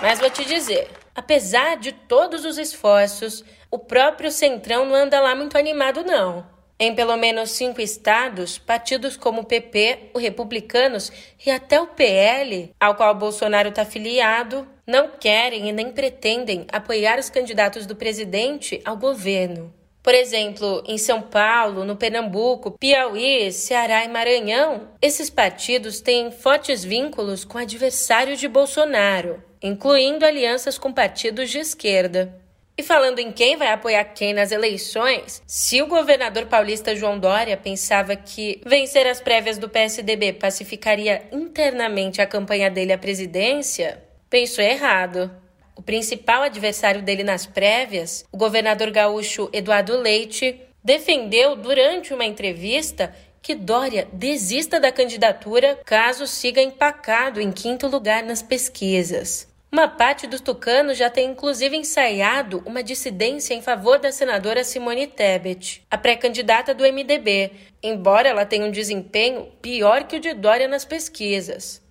Mas 0.01 0.19
vou 0.19 0.29
te 0.31 0.43
dizer, 0.45 0.89
apesar 1.15 1.77
de 1.77 1.91
todos 1.91 2.45
os 2.45 2.57
esforços, 2.57 3.43
o 3.69 3.79
próprio 3.79 4.31
Centrão 4.31 4.85
não 4.85 4.95
anda 4.95 5.19
lá 5.19 5.35
muito 5.35 5.57
animado, 5.57 6.03
não. 6.03 6.45
Em 6.79 6.95
pelo 6.95 7.15
menos 7.15 7.51
cinco 7.51 7.79
estados, 7.79 8.57
partidos 8.57 9.15
como 9.15 9.41
o 9.41 9.45
PP, 9.45 10.09
o 10.15 10.17
Republicanos 10.17 11.11
e 11.45 11.51
até 11.51 11.79
o 11.79 11.87
PL, 11.87 12.73
ao 12.79 12.95
qual 12.95 13.13
Bolsonaro 13.13 13.69
está 13.69 13.85
filiado, 13.85 14.67
não 14.87 15.09
querem 15.09 15.69
e 15.69 15.71
nem 15.71 15.91
pretendem 15.91 16.65
apoiar 16.71 17.19
os 17.19 17.29
candidatos 17.29 17.85
do 17.85 17.95
presidente 17.95 18.81
ao 18.83 18.97
governo. 18.97 19.71
Por 20.01 20.15
exemplo, 20.15 20.83
em 20.87 20.97
São 20.97 21.21
Paulo, 21.21 21.85
no 21.85 21.95
Pernambuco, 21.95 22.71
Piauí, 22.71 23.51
Ceará 23.51 24.03
e 24.03 24.07
Maranhão, 24.07 24.87
esses 24.99 25.29
partidos 25.29 26.01
têm 26.01 26.31
fortes 26.31 26.83
vínculos 26.83 27.45
com 27.45 27.59
adversários 27.59 28.39
de 28.39 28.47
Bolsonaro, 28.47 29.43
incluindo 29.61 30.25
alianças 30.25 30.77
com 30.77 30.91
partidos 30.91 31.49
de 31.49 31.59
esquerda. 31.59 32.41
E 32.77 32.83
falando 32.83 33.19
em 33.19 33.31
quem 33.31 33.57
vai 33.57 33.67
apoiar 33.67 34.03
quem 34.05 34.33
nas 34.33 34.51
eleições, 34.51 35.43
se 35.45 35.81
o 35.81 35.87
governador 35.87 36.47
paulista 36.47 36.95
João 36.95 37.19
Dória 37.19 37.55
pensava 37.55 38.15
que 38.15 38.59
vencer 38.65 39.05
as 39.05 39.21
prévias 39.21 39.57
do 39.57 39.69
PSDB 39.69 40.33
pacificaria 40.33 41.21
internamente 41.31 42.21
a 42.21 42.25
campanha 42.25 42.71
dele 42.71 42.93
à 42.93 42.97
presidência, 42.97 44.01
pensou 44.29 44.63
errado. 44.63 45.29
O 45.75 45.81
principal 45.83 46.43
adversário 46.43 47.01
dele 47.01 47.23
nas 47.23 47.45
prévias, 47.45 48.25
o 48.31 48.37
governador 48.37 48.89
gaúcho 48.89 49.49
Eduardo 49.53 49.97
Leite, 49.97 50.59
defendeu 50.83 51.55
durante 51.55 52.13
uma 52.13 52.25
entrevista 52.25 53.13
que 53.41 53.53
Dória 53.53 54.07
desista 54.13 54.79
da 54.79 54.91
candidatura 54.91 55.79
caso 55.85 56.25
siga 56.25 56.61
empacado 56.61 57.41
em 57.41 57.51
quinto 57.51 57.87
lugar 57.87 58.23
nas 58.23 58.41
pesquisas. 58.41 59.50
Uma 59.73 59.87
parte 59.87 60.27
dos 60.27 60.41
tucanos 60.41 60.97
já 60.97 61.09
tem 61.09 61.29
inclusive 61.29 61.77
ensaiado 61.77 62.61
uma 62.65 62.83
dissidência 62.83 63.53
em 63.53 63.61
favor 63.61 63.99
da 63.99 64.11
senadora 64.11 64.65
Simone 64.65 65.07
Tebet, 65.07 65.81
a 65.89 65.97
pré-candidata 65.97 66.73
do 66.73 66.83
MDB, 66.83 67.51
embora 67.81 68.27
ela 68.27 68.45
tenha 68.45 68.65
um 68.65 68.71
desempenho 68.71 69.49
pior 69.61 70.03
que 70.03 70.17
o 70.17 70.19
de 70.19 70.33
Dória 70.33 70.67
nas 70.67 70.83
pesquisas. 70.83 71.81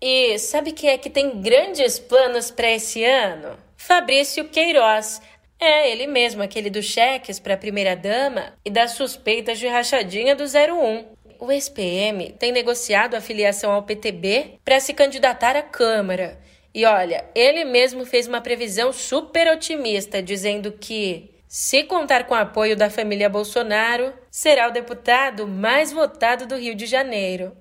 E 0.00 0.36
sabe 0.40 0.72
quem 0.72 0.90
é 0.90 0.98
que 0.98 1.08
tem 1.08 1.40
grandes 1.40 1.96
planos 2.00 2.50
para 2.50 2.72
esse 2.72 3.04
ano? 3.04 3.56
Fabrício 3.76 4.48
Queiroz. 4.48 5.22
É 5.60 5.92
ele 5.92 6.08
mesmo, 6.08 6.42
aquele 6.42 6.68
dos 6.68 6.86
cheques 6.86 7.38
para 7.38 7.54
a 7.54 7.58
primeira-dama 7.58 8.52
e 8.64 8.70
das 8.70 8.92
suspeitas 8.92 9.60
de 9.60 9.68
rachadinha 9.68 10.34
do 10.34 10.42
01. 10.42 11.04
O 11.38 11.52
ex-PM 11.52 12.32
tem 12.32 12.50
negociado 12.50 13.14
a 13.14 13.20
filiação 13.20 13.70
ao 13.70 13.84
PTB 13.84 14.58
para 14.64 14.80
se 14.80 14.92
candidatar 14.92 15.54
à 15.54 15.62
Câmara. 15.62 16.36
E 16.74 16.84
olha, 16.84 17.24
ele 17.34 17.64
mesmo 17.64 18.04
fez 18.04 18.26
uma 18.26 18.40
previsão 18.40 18.92
super 18.92 19.48
otimista, 19.48 20.22
dizendo 20.22 20.72
que, 20.72 21.30
se 21.46 21.84
contar 21.84 22.24
com 22.24 22.34
o 22.34 22.38
apoio 22.38 22.76
da 22.76 22.90
família 22.90 23.28
Bolsonaro, 23.28 24.12
será 24.30 24.68
o 24.68 24.72
deputado 24.72 25.46
mais 25.46 25.92
votado 25.92 26.46
do 26.46 26.56
Rio 26.56 26.74
de 26.74 26.86
Janeiro. 26.86 27.56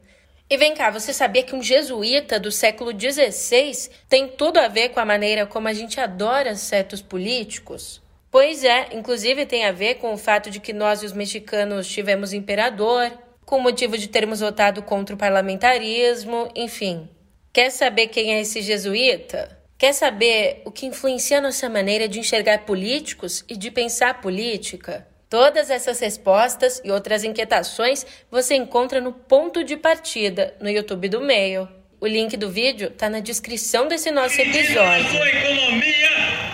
E 0.49 0.55
vem 0.55 0.73
cá, 0.73 0.89
você 0.89 1.11
sabia 1.11 1.43
que 1.43 1.55
um 1.55 1.61
jesuíta 1.61 2.39
do 2.39 2.51
século 2.51 2.91
XVI 2.91 3.89
tem 4.07 4.27
tudo 4.27 4.57
a 4.59 4.67
ver 4.67 4.89
com 4.89 4.99
a 4.99 5.05
maneira 5.05 5.45
como 5.45 5.67
a 5.67 5.73
gente 5.73 5.99
adora 5.99 6.55
certos 6.55 7.01
políticos? 7.01 8.01
Pois 8.31 8.63
é, 8.63 8.89
inclusive 8.93 9.45
tem 9.45 9.65
a 9.65 9.71
ver 9.71 9.95
com 9.95 10.13
o 10.13 10.17
fato 10.17 10.49
de 10.49 10.59
que 10.59 10.71
nós, 10.73 11.01
os 11.01 11.13
mexicanos, 11.13 11.87
tivemos 11.87 12.33
imperador, 12.33 13.11
com 13.45 13.57
o 13.57 13.61
motivo 13.61 13.97
de 13.97 14.07
termos 14.07 14.41
votado 14.41 14.81
contra 14.81 15.15
o 15.15 15.17
parlamentarismo, 15.17 16.49
enfim. 16.53 17.09
Quer 17.57 17.71
saber 17.71 18.09
quem 18.09 18.35
é 18.35 18.41
esse 18.41 18.61
jesuíta? 18.61 19.49
Quer 19.79 19.91
saber 19.91 20.61
o 20.63 20.69
que 20.69 20.85
influencia 20.85 21.39
a 21.39 21.41
nossa 21.41 21.67
maneira 21.67 22.07
de 22.07 22.19
enxergar 22.19 22.59
políticos 22.67 23.43
e 23.49 23.57
de 23.57 23.71
pensar 23.71 24.21
política? 24.21 25.07
Todas 25.27 25.71
essas 25.71 25.99
respostas 25.99 26.79
e 26.85 26.91
outras 26.91 27.23
inquietações 27.23 28.05
você 28.29 28.53
encontra 28.53 29.01
no 29.01 29.11
ponto 29.11 29.63
de 29.63 29.75
partida 29.75 30.53
no 30.61 30.69
YouTube 30.69 31.09
do 31.09 31.19
Meio. 31.19 31.67
O 31.99 32.05
link 32.05 32.37
do 32.37 32.47
vídeo 32.47 32.89
está 32.89 33.09
na 33.09 33.21
descrição 33.21 33.87
desse 33.87 34.11
nosso 34.11 34.39
episódio. 34.39 35.09
Sua 35.09 35.27
economia 35.27 36.09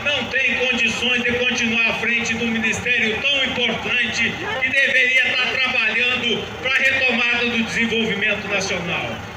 não 0.06 0.30
tem 0.30 0.70
condições 0.70 1.22
de 1.22 1.34
continuar 1.34 1.90
à 1.90 1.94
frente 1.96 2.34
do 2.34 2.46
ministério 2.46 3.22
tão 3.22 3.44
importante 3.44 4.32
que 4.62 4.70
deveria 4.70 5.28
estar 5.28 5.52
trabalhando 5.52 6.62
para 6.62 6.72
a 6.72 6.78
retomada 6.78 7.46
do 7.48 7.64
desenvolvimento 7.66 8.48
nacional. 8.48 9.34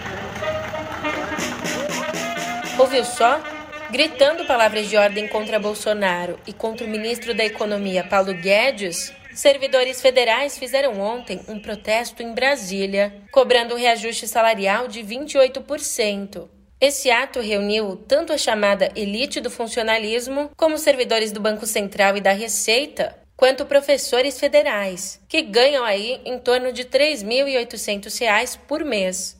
Ouviu 2.79 3.05
só? 3.05 3.41
Gritando 3.91 4.45
palavras 4.45 4.89
de 4.89 4.97
ordem 4.97 5.29
contra 5.29 5.59
Bolsonaro 5.59 6.39
e 6.47 6.53
contra 6.53 6.87
o 6.87 6.91
ministro 6.91 7.35
da 7.35 7.45
Economia 7.45 8.05
Paulo 8.05 8.35
Guedes, 8.35 9.13
Servidores 9.37 10.01
federais 10.01 10.57
fizeram 10.57 10.99
ontem 10.99 11.43
um 11.47 11.61
protesto 11.61 12.23
em 12.23 12.33
Brasília, 12.33 13.13
cobrando 13.31 13.75
um 13.75 13.79
reajuste 13.79 14.27
salarial 14.27 14.89
de 14.89 15.03
28%. 15.03 16.49
Esse 16.81 17.11
ato 17.11 17.41
reuniu 17.41 17.97
tanto 18.09 18.33
a 18.33 18.39
chamada 18.39 18.91
elite 18.97 19.39
do 19.39 19.51
funcionalismo, 19.51 20.51
como 20.57 20.79
servidores 20.79 21.33
do 21.33 21.41
Banco 21.41 21.67
Central 21.67 22.17
e 22.17 22.21
da 22.23 22.33
Receita, 22.33 23.15
quanto 23.37 23.67
professores 23.67 24.41
federais, 24.41 25.21
que 25.29 25.43
ganham 25.43 25.85
aí 25.85 26.19
em 26.25 26.39
torno 26.39 26.73
de 26.73 26.85
R$ 26.85 26.89
3.800 26.89 28.59
por 28.67 28.83
mês. 28.87 29.37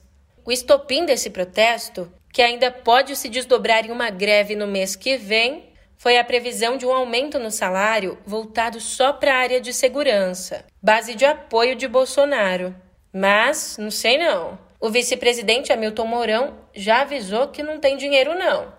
O 0.47 0.53
estopim 0.53 1.05
desse 1.05 1.29
protesto, 1.29 2.09
que 2.33 2.41
ainda 2.41 2.71
pode 2.71 3.17
se 3.17 3.29
desdobrar 3.29 3.85
em 3.85 3.91
uma 3.91 4.11
greve 4.11 4.55
no 4.55 4.69
mês 4.69 4.95
que 4.95 5.17
vem, 5.17 5.65
foi 5.99 6.19
a 6.19 6.25
previsão 6.25 6.77
de 6.77 6.87
um 6.87 6.93
aumento 6.93 7.37
no 7.41 7.51
salário 7.51 8.17
voltado 8.25 8.81
só 8.81 9.13
para 9.13 9.35
a 9.35 9.39
área 9.39 9.61
de 9.61 9.73
segurança, 9.73 10.65
base 10.81 11.17
de 11.17 11.25
apoio 11.25 11.75
de 11.75 11.89
Bolsonaro. 11.89 12.73
Mas, 13.13 13.77
não 13.77 13.91
sei 13.91 14.19
não. 14.19 14.57
O 14.79 14.89
vice-presidente 14.89 15.73
Hamilton 15.73 16.07
Mourão 16.07 16.55
já 16.73 17.01
avisou 17.01 17.49
que 17.49 17.63
não 17.63 17.81
tem 17.81 17.97
dinheiro 17.97 18.39
não. 18.39 18.73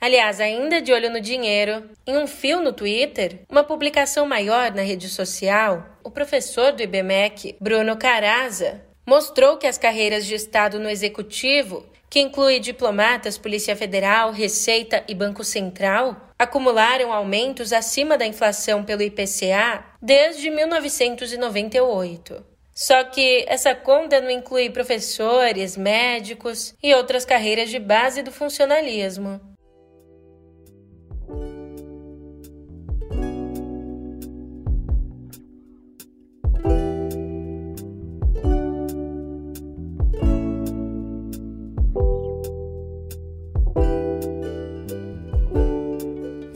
Aliás, 0.00 0.40
ainda 0.40 0.80
de 0.80 0.94
olho 0.94 1.10
no 1.10 1.20
dinheiro, 1.20 1.90
em 2.06 2.16
um 2.16 2.26
fio 2.26 2.60
no 2.62 2.72
Twitter, 2.72 3.40
uma 3.50 3.62
publicação 3.62 4.24
maior 4.24 4.72
na 4.72 4.82
rede 4.82 5.10
social, 5.10 5.84
o 6.02 6.10
professor 6.10 6.72
do 6.72 6.82
IBMEC, 6.82 7.54
Bruno 7.60 7.98
Caraza, 7.98 8.80
mostrou 9.06 9.56
que 9.56 9.66
as 9.66 9.78
carreiras 9.78 10.26
de 10.26 10.34
Estado 10.34 10.78
no 10.78 10.88
Executivo 10.88 11.86
que 12.12 12.20
inclui 12.20 12.60
diplomatas, 12.60 13.38
Polícia 13.38 13.74
Federal, 13.74 14.32
Receita 14.32 15.02
e 15.08 15.14
Banco 15.14 15.42
Central, 15.42 16.28
acumularam 16.38 17.10
aumentos 17.10 17.72
acima 17.72 18.18
da 18.18 18.26
inflação 18.26 18.84
pelo 18.84 19.00
IPCA 19.00 19.82
desde 20.02 20.50
1998. 20.50 22.44
Só 22.74 23.02
que 23.04 23.46
essa 23.48 23.74
conta 23.74 24.20
não 24.20 24.30
inclui 24.30 24.68
professores, 24.68 25.74
médicos 25.74 26.74
e 26.82 26.92
outras 26.92 27.24
carreiras 27.24 27.70
de 27.70 27.78
base 27.78 28.22
do 28.22 28.30
funcionalismo. 28.30 29.40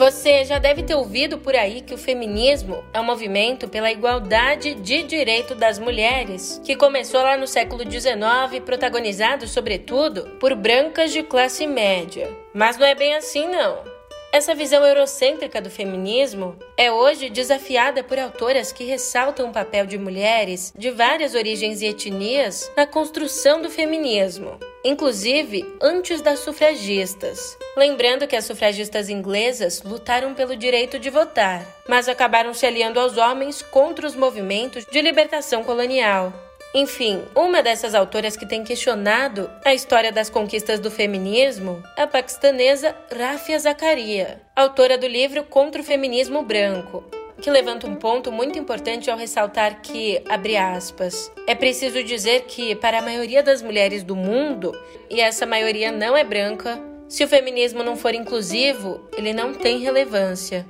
Você 0.06 0.44
já 0.44 0.60
deve 0.60 0.84
ter 0.84 0.94
ouvido 0.94 1.36
por 1.36 1.56
aí 1.56 1.80
que 1.80 1.92
o 1.92 1.98
feminismo 1.98 2.84
é 2.94 3.00
um 3.00 3.04
movimento 3.04 3.66
pela 3.66 3.90
igualdade 3.90 4.74
de 4.74 5.02
direito 5.02 5.52
das 5.52 5.80
mulheres, 5.80 6.62
que 6.64 6.76
começou 6.76 7.20
lá 7.20 7.36
no 7.36 7.44
século 7.44 7.82
XIX, 7.82 8.62
protagonizado 8.64 9.48
sobretudo 9.48 10.36
por 10.38 10.54
brancas 10.54 11.12
de 11.12 11.24
classe 11.24 11.66
média. 11.66 12.30
Mas 12.54 12.78
não 12.78 12.86
é 12.86 12.94
bem 12.94 13.16
assim, 13.16 13.48
não. 13.48 13.95
Essa 14.32 14.54
visão 14.54 14.84
eurocêntrica 14.84 15.60
do 15.60 15.70
feminismo 15.70 16.56
é 16.76 16.92
hoje 16.92 17.30
desafiada 17.30 18.04
por 18.04 18.18
autoras 18.18 18.70
que 18.70 18.84
ressaltam 18.84 19.48
o 19.48 19.52
papel 19.52 19.86
de 19.86 19.96
mulheres 19.96 20.72
de 20.76 20.90
várias 20.90 21.34
origens 21.34 21.80
e 21.80 21.86
etnias 21.86 22.70
na 22.76 22.86
construção 22.86 23.62
do 23.62 23.70
feminismo, 23.70 24.58
inclusive 24.84 25.64
antes 25.80 26.20
das 26.20 26.40
sufragistas. 26.40 27.56
Lembrando 27.76 28.26
que 28.26 28.36
as 28.36 28.44
sufragistas 28.44 29.08
inglesas 29.08 29.82
lutaram 29.82 30.34
pelo 30.34 30.56
direito 30.56 30.98
de 30.98 31.08
votar, 31.08 31.64
mas 31.88 32.08
acabaram 32.08 32.52
se 32.52 32.66
aliando 32.66 33.00
aos 33.00 33.16
homens 33.16 33.62
contra 33.62 34.06
os 34.06 34.14
movimentos 34.14 34.84
de 34.84 35.00
libertação 35.00 35.64
colonial. 35.64 36.32
Enfim, 36.78 37.22
uma 37.34 37.62
dessas 37.62 37.94
autoras 37.94 38.36
que 38.36 38.44
tem 38.44 38.62
questionado 38.62 39.50
a 39.64 39.72
história 39.72 40.12
das 40.12 40.28
conquistas 40.28 40.78
do 40.78 40.90
feminismo 40.90 41.82
é 41.96 42.02
a 42.02 42.06
paquistanesa 42.06 42.94
Rafia 43.10 43.58
Zakaria, 43.58 44.42
autora 44.54 44.98
do 44.98 45.06
livro 45.06 45.42
Contra 45.42 45.80
o 45.80 45.84
Feminismo 45.84 46.42
Branco, 46.42 47.02
que 47.40 47.50
levanta 47.50 47.86
um 47.86 47.94
ponto 47.94 48.30
muito 48.30 48.58
importante 48.58 49.10
ao 49.10 49.16
ressaltar 49.16 49.80
que, 49.80 50.22
abre 50.28 50.58
aspas, 50.58 51.32
é 51.46 51.54
preciso 51.54 52.04
dizer 52.04 52.42
que, 52.42 52.74
para 52.74 52.98
a 52.98 53.02
maioria 53.02 53.42
das 53.42 53.62
mulheres 53.62 54.02
do 54.02 54.14
mundo, 54.14 54.78
e 55.08 55.18
essa 55.18 55.46
maioria 55.46 55.90
não 55.90 56.14
é 56.14 56.24
branca, 56.24 56.78
se 57.08 57.24
o 57.24 57.28
feminismo 57.28 57.82
não 57.82 57.96
for 57.96 58.14
inclusivo, 58.14 59.00
ele 59.16 59.32
não 59.32 59.54
tem 59.54 59.78
relevância. 59.78 60.66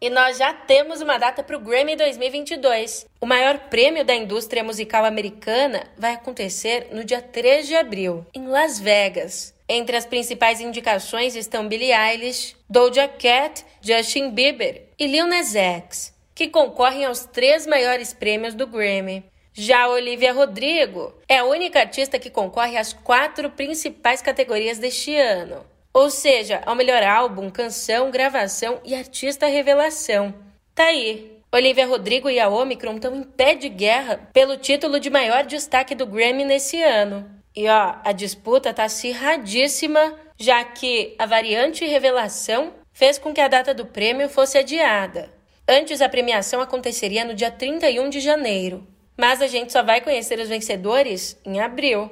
E 0.00 0.08
nós 0.08 0.38
já 0.38 0.52
temos 0.52 1.00
uma 1.00 1.18
data 1.18 1.42
para 1.42 1.56
o 1.56 1.60
Grammy 1.60 1.96
2022. 1.96 3.04
O 3.20 3.26
maior 3.26 3.58
prêmio 3.68 4.04
da 4.04 4.14
indústria 4.14 4.62
musical 4.62 5.04
americana 5.04 5.82
vai 5.96 6.14
acontecer 6.14 6.86
no 6.92 7.02
dia 7.02 7.20
3 7.20 7.66
de 7.66 7.74
abril, 7.74 8.24
em 8.32 8.46
Las 8.46 8.78
Vegas. 8.78 9.52
Entre 9.68 9.96
as 9.96 10.06
principais 10.06 10.60
indicações 10.60 11.34
estão 11.34 11.66
Billie 11.66 11.92
Eilish, 11.92 12.54
Doja 12.70 13.08
Cat, 13.08 13.64
Justin 13.80 14.30
Bieber 14.30 14.84
e 14.96 15.08
Lil 15.08 15.26
Nas 15.26 15.56
X, 15.56 16.14
que 16.32 16.46
concorrem 16.46 17.04
aos 17.04 17.24
três 17.24 17.66
maiores 17.66 18.12
prêmios 18.12 18.54
do 18.54 18.68
Grammy. 18.68 19.24
Já 19.52 19.88
Olivia 19.88 20.32
Rodrigo 20.32 21.12
é 21.28 21.38
a 21.38 21.44
única 21.44 21.80
artista 21.80 22.20
que 22.20 22.30
concorre 22.30 22.76
às 22.76 22.92
quatro 22.92 23.50
principais 23.50 24.22
categorias 24.22 24.78
deste 24.78 25.16
ano. 25.16 25.66
Ou 25.92 26.10
seja, 26.10 26.62
ao 26.66 26.74
melhor 26.74 27.02
álbum, 27.02 27.50
canção, 27.50 28.10
gravação 28.10 28.80
e 28.84 28.94
artista 28.94 29.46
revelação. 29.46 30.34
Tá 30.74 30.84
aí. 30.84 31.38
Olivia 31.50 31.86
Rodrigo 31.86 32.28
e 32.28 32.38
a 32.38 32.48
Omicron 32.48 32.96
estão 32.96 33.16
em 33.16 33.22
pé 33.22 33.54
de 33.54 33.70
guerra 33.70 34.28
pelo 34.34 34.58
título 34.58 35.00
de 35.00 35.08
maior 35.08 35.44
destaque 35.44 35.94
do 35.94 36.06
Grammy 36.06 36.44
nesse 36.44 36.82
ano. 36.82 37.28
E 37.56 37.66
ó, 37.68 37.94
a 38.04 38.12
disputa 38.12 38.72
tá 38.72 38.84
acirradíssima, 38.84 40.14
já 40.38 40.62
que 40.62 41.16
a 41.18 41.24
variante 41.24 41.86
revelação 41.86 42.74
fez 42.92 43.18
com 43.18 43.32
que 43.32 43.40
a 43.40 43.48
data 43.48 43.72
do 43.72 43.86
prêmio 43.86 44.28
fosse 44.28 44.58
adiada. 44.58 45.32
Antes 45.66 46.00
a 46.00 46.08
premiação 46.08 46.60
aconteceria 46.60 47.24
no 47.24 47.34
dia 47.34 47.50
31 47.50 48.10
de 48.10 48.20
janeiro, 48.20 48.86
mas 49.16 49.40
a 49.40 49.46
gente 49.46 49.72
só 49.72 49.82
vai 49.82 50.00
conhecer 50.00 50.38
os 50.38 50.48
vencedores 50.48 51.38
em 51.44 51.60
abril. 51.60 52.10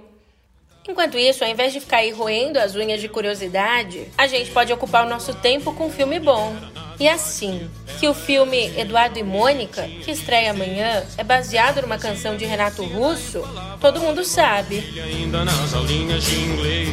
Enquanto 0.89 1.19
isso, 1.19 1.43
ao 1.43 1.51
invés 1.51 1.73
de 1.73 1.81
ficar 1.81 1.99
aí 1.99 2.13
roendo 2.13 2.59
as 2.59 2.77
unhas 2.77 3.01
de 3.01 3.09
curiosidade, 3.09 4.07
a 4.17 4.27
gente 4.27 4.51
pode 4.51 4.73
ocupar 4.73 5.05
o 5.05 5.09
nosso 5.09 5.35
tempo 5.35 5.73
com 5.75 5.87
um 5.87 5.91
filme 5.91 6.21
bom. 6.21 6.55
E 6.99 7.09
assim, 7.09 7.69
que 7.99 8.09
o 8.09 8.15
filme 8.15 8.73
Eduardo 8.79 9.19
e 9.19 9.23
Mônica, 9.23 9.83
que 9.83 10.11
estreia 10.11 10.53
amanhã, 10.53 11.05
é 11.19 11.25
baseado 11.25 11.83
numa 11.83 11.99
canção 11.99 12.37
de 12.37 12.45
Renato 12.45 12.85
Russo, 12.85 13.43
todo 13.81 14.01
mundo 14.01 14.25
sabe. 14.25 14.83
ainda 15.01 15.45
nas 15.45 15.75
aulinhas 15.75 16.25
de 16.25 16.41
inglês. 16.41 16.89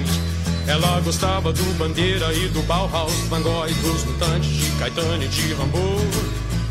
Ela 0.68 1.00
gostava 1.02 1.52
do 1.52 1.64
Bandeira 1.78 2.34
e 2.34 2.48
do 2.48 2.62
Bauhaus, 2.64 3.14
Van 3.30 3.42
Gogh, 3.42 3.68
dos 3.68 4.06
Mutantes, 4.06 4.50
de 4.50 4.72
Caetano 4.80 5.24
e 5.24 5.28
de 5.28 5.54
Rambo. 5.54 5.98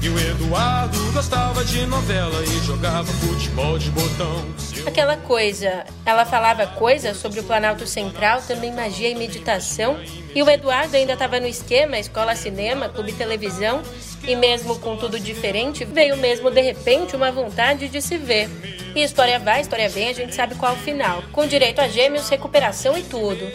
E 0.02 0.08
o 0.08 0.18
Eduardo 0.18 0.98
gostava 1.12 1.64
de 1.64 1.86
novela 1.86 2.42
e 2.42 2.66
jogava 2.66 3.04
futebol 3.04 3.78
de 3.78 3.88
botão. 3.90 4.44
Aquela 4.84 5.16
coisa, 5.16 5.84
ela 6.04 6.26
falava 6.26 6.66
coisas 6.66 7.16
sobre 7.18 7.38
o 7.38 7.44
Planalto 7.44 7.86
Central, 7.86 8.42
também 8.42 8.72
magia 8.72 9.10
e 9.10 9.14
meditação. 9.14 9.96
E 10.34 10.42
o 10.42 10.50
Eduardo 10.50 10.96
ainda 10.96 11.12
estava 11.12 11.38
no 11.38 11.46
esquema 11.46 12.00
escola 12.00 12.34
cinema, 12.34 12.88
clube 12.88 13.12
televisão. 13.12 13.80
E 14.24 14.34
mesmo 14.34 14.76
com 14.80 14.96
tudo 14.96 15.20
diferente, 15.20 15.84
veio 15.84 16.16
mesmo 16.16 16.50
de 16.50 16.60
repente 16.60 17.14
uma 17.14 17.30
vontade 17.30 17.88
de 17.88 18.02
se 18.02 18.16
ver. 18.16 18.50
E 18.96 19.04
história 19.04 19.38
vai, 19.38 19.60
história 19.60 19.88
vem, 19.88 20.08
a 20.08 20.12
gente 20.12 20.34
sabe 20.34 20.56
qual 20.56 20.72
é 20.72 20.74
o 20.74 20.78
final. 20.78 21.22
Com 21.30 21.46
direito 21.46 21.80
a 21.80 21.86
gêmeos, 21.86 22.28
recuperação 22.28 22.98
e 22.98 23.04
tudo. 23.04 23.46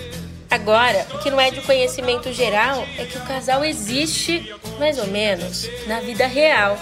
Agora, 0.49 1.05
o 1.13 1.19
que 1.19 1.29
não 1.29 1.39
é 1.39 1.51
de 1.51 1.61
conhecimento 1.61 2.31
geral 2.31 2.85
é 2.97 3.05
que 3.05 3.17
o 3.17 3.25
casal 3.25 3.65
existe, 3.65 4.53
mais 4.79 4.97
ou 4.97 5.07
menos, 5.07 5.69
na 5.87 5.99
vida 5.99 6.25
real. 6.25 6.77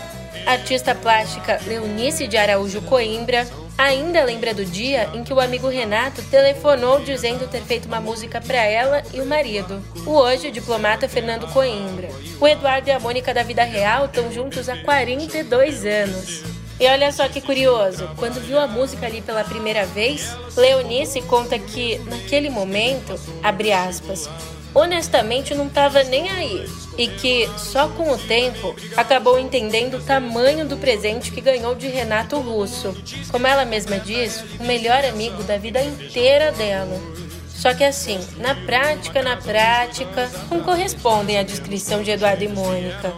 A 0.46 0.52
artista 0.52 0.94
plástica 0.94 1.60
Leonice 1.66 2.28
de 2.28 2.38
Araújo 2.38 2.82
Coimbra 2.84 3.48
ainda 3.78 4.24
lembra 4.24 4.54
do 4.54 4.64
dia 4.64 5.10
em 5.14 5.24
que 5.24 5.34
o 5.34 5.40
amigo 5.40 5.68
Renato 5.68 6.22
telefonou 6.24 7.00
dizendo 7.00 7.50
ter 7.50 7.62
feito 7.62 7.88
uma 7.88 8.00
música 8.00 8.40
para 8.40 8.64
ela 8.64 9.04
e 9.14 9.20
o 9.20 9.26
marido, 9.26 9.82
o 10.06 10.12
hoje 10.12 10.52
diplomata 10.52 11.10
Fernando 11.10 11.52
Coimbra. 11.52 12.10
O 12.40 12.48
Eduardo 12.48 12.88
e 12.88 12.92
a 12.92 13.00
Mônica 13.00 13.34
da 13.34 13.44
vida 13.44 13.64
real 13.64 14.06
estão 14.06 14.32
juntos 14.32 14.70
há 14.70 14.78
42 14.78 15.86
anos. 15.86 16.55
E 16.80 16.88
olha 16.88 17.12
só 17.12 17.28
que 17.30 17.40
curioso, 17.40 18.10
quando 18.18 18.42
viu 18.42 18.60
a 18.60 18.68
música 18.68 19.06
ali 19.06 19.22
pela 19.22 19.46
primeira 19.46 19.86
vez, 19.86 20.36
Leonice 20.58 21.22
conta 21.22 21.58
que 21.58 21.98
naquele 22.00 22.50
momento, 22.50 23.18
abre 23.42 23.72
aspas, 23.72 24.30
honestamente 24.74 25.56
não 25.56 25.68
estava 25.68 26.04
nem 26.04 26.30
aí 26.30 26.70
e 26.98 27.08
que 27.08 27.50
só 27.58 27.88
com 27.88 28.12
o 28.12 28.18
tempo 28.18 28.76
acabou 28.98 29.40
entendendo 29.40 29.96
o 29.96 30.04
tamanho 30.04 30.68
do 30.68 30.76
presente 30.76 31.32
que 31.32 31.40
ganhou 31.40 31.76
de 31.76 31.88
Renato 31.88 32.38
Russo, 32.40 32.94
como 33.32 33.48
ela 33.48 33.64
mesma 33.64 33.98
diz, 33.98 34.44
o 34.60 34.64
melhor 34.64 35.04
amigo 35.06 35.44
da 35.44 35.58
vida 35.58 35.82
inteira 35.82 36.52
dela. 36.52 37.00
Só 37.48 37.74
que 37.74 37.86
assim, 37.86 38.20
na 38.38 38.54
prática, 38.54 39.24
na 39.24 39.38
prática, 39.38 40.30
não 40.52 40.62
correspondem 40.62 41.40
à 41.40 41.44
descrição 41.44 42.04
de 42.04 42.12
Eduardo 42.12 42.44
e 42.44 42.50
Mônica. 42.50 43.14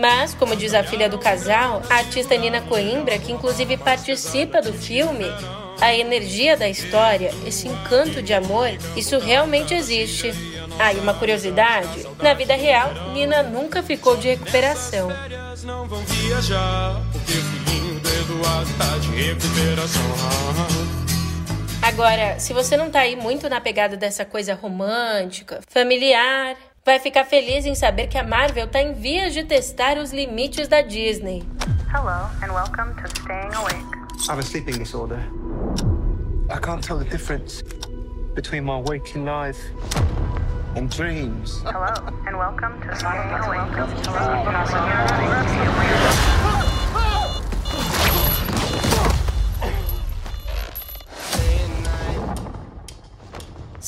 Mas, 0.00 0.32
como 0.32 0.54
diz 0.54 0.74
a 0.74 0.84
filha 0.84 1.08
do 1.08 1.18
casal, 1.18 1.82
a 1.90 1.96
artista 1.96 2.36
Nina 2.36 2.60
Coimbra, 2.60 3.18
que 3.18 3.32
inclusive 3.32 3.76
participa 3.76 4.62
do 4.62 4.72
filme, 4.72 5.24
a 5.80 5.92
energia 5.92 6.56
da 6.56 6.68
história, 6.68 7.34
esse 7.44 7.66
encanto 7.66 8.22
de 8.22 8.32
amor, 8.32 8.70
isso 8.96 9.18
realmente 9.18 9.74
existe. 9.74 10.32
Ah, 10.78 10.92
e 10.92 10.98
uma 10.98 11.14
curiosidade: 11.14 12.06
na 12.22 12.32
vida 12.32 12.54
real, 12.54 12.94
Nina 13.12 13.42
nunca 13.42 13.82
ficou 13.82 14.16
de 14.16 14.28
recuperação. 14.28 15.08
Agora, 21.82 22.38
se 22.38 22.52
você 22.52 22.76
não 22.76 22.90
tá 22.90 23.00
aí 23.00 23.16
muito 23.16 23.48
na 23.48 23.60
pegada 23.60 23.96
dessa 23.96 24.24
coisa 24.24 24.54
romântica, 24.54 25.60
familiar, 25.68 26.56
vai 26.88 26.98
ficar 26.98 27.26
feliz 27.26 27.66
em 27.66 27.74
saber 27.74 28.06
que 28.06 28.16
a 28.16 28.24
Marvel 28.24 28.64
está 28.64 28.80
em 28.80 28.94
vias 28.94 29.34
de 29.34 29.44
testar 29.44 29.98
os 29.98 30.10
limites 30.10 30.68
da 30.68 30.80
Disney. 30.80 31.46
Hello 31.92 32.30
and 32.42 32.50
welcome 32.50 32.94
to 32.94 33.06
Staying 33.20 33.54
Awake. 33.54 33.76
I 34.26 34.30
have 34.30 34.38
a 34.38 34.42
sleeping 34.42 34.78
disorder. 34.78 35.20
I 36.48 36.58
can't 36.58 36.82
tell 36.82 36.96
the 36.98 37.04
difference 37.04 37.62
between 38.34 38.64
my 38.64 38.80
waking 38.80 39.26
life 39.26 39.60
and 40.76 40.88
dreams. 40.88 41.60
Hello 41.62 41.92
and 42.26 42.38
welcome 42.38 42.80
to 42.80 42.96
Staying 42.96 43.34
Awake. 43.44 43.68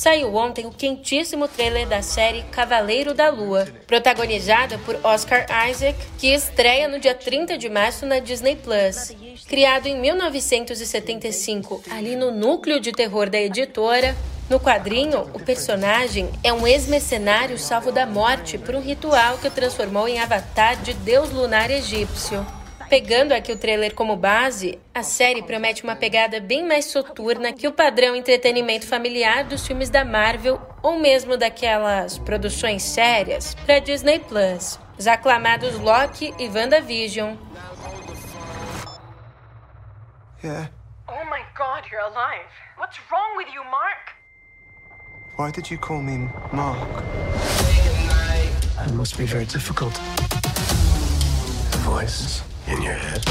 Saiu 0.00 0.34
ontem 0.34 0.64
o 0.64 0.70
quentíssimo 0.70 1.46
trailer 1.46 1.86
da 1.86 2.00
série 2.00 2.42
Cavaleiro 2.44 3.12
da 3.12 3.28
Lua, 3.28 3.68
protagonizada 3.86 4.78
por 4.78 4.98
Oscar 5.04 5.44
Isaac, 5.68 5.98
que 6.16 6.28
estreia 6.28 6.88
no 6.88 6.98
dia 6.98 7.14
30 7.14 7.58
de 7.58 7.68
março 7.68 8.06
na 8.06 8.18
Disney 8.18 8.56
Plus. 8.56 9.14
Criado 9.46 9.88
em 9.88 10.00
1975, 10.00 11.82
ali 11.90 12.16
no 12.16 12.30
núcleo 12.30 12.80
de 12.80 12.92
terror 12.92 13.28
da 13.28 13.38
editora, 13.38 14.16
no 14.48 14.58
quadrinho, 14.58 15.28
o 15.34 15.38
personagem 15.38 16.30
é 16.42 16.50
um 16.50 16.66
ex-mercenário 16.66 17.58
salvo 17.58 17.92
da 17.92 18.06
morte 18.06 18.56
por 18.56 18.74
um 18.74 18.80
ritual 18.80 19.36
que 19.36 19.48
o 19.48 19.50
transformou 19.50 20.08
em 20.08 20.18
avatar 20.18 20.80
de 20.80 20.94
deus 20.94 21.30
lunar 21.30 21.70
egípcio. 21.70 22.59
Pegando 22.90 23.30
aqui 23.30 23.52
o 23.52 23.56
trailer 23.56 23.94
como 23.94 24.16
base, 24.16 24.76
a 24.92 25.04
série 25.04 25.44
promete 25.44 25.84
uma 25.84 25.94
pegada 25.94 26.40
bem 26.40 26.66
mais 26.66 26.86
soturna 26.86 27.52
que 27.52 27.68
o 27.68 27.72
padrão 27.72 28.16
entretenimento 28.16 28.84
familiar 28.84 29.44
dos 29.44 29.64
filmes 29.64 29.88
da 29.88 30.04
Marvel 30.04 30.60
ou 30.82 30.98
mesmo 30.98 31.36
daquelas 31.36 32.18
produções 32.18 32.82
sérias 32.82 33.54
para 33.64 33.78
Disney 33.78 34.18
Plus. 34.18 34.76
Os 34.98 35.06
aclamados 35.06 35.78
Loki 35.78 36.34
e 36.36 36.48
WandaVision. 36.48 37.36
Yeah. 40.42 40.68
Oh 41.06 41.24
my 41.26 41.44
God. 41.56 41.88
You're 41.92 42.02
alive. 42.02 42.48
What's 42.76 42.98
wrong 43.08 43.36
with 43.36 43.54
you, 43.54 43.62
Mark? 43.70 44.16
Why 45.36 45.52
did 45.52 45.70
you 45.70 45.78
call 45.78 46.02
me 46.02 46.28
Mark? 46.52 47.04
It 48.84 48.92
must 48.94 49.16
be 49.16 49.26
very 49.26 49.46
difficult. 49.46 49.94
The 51.70 51.78
voice 51.84 52.49
in 52.70 52.82
your 52.82 52.94
head. 52.94 53.24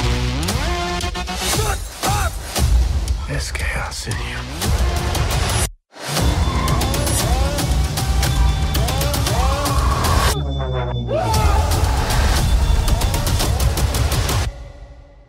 Shut 1.40 1.80
up! 2.04 2.34
There's 3.28 3.52
chaos 3.52 4.08
in 4.08 4.14
you. 4.14 4.40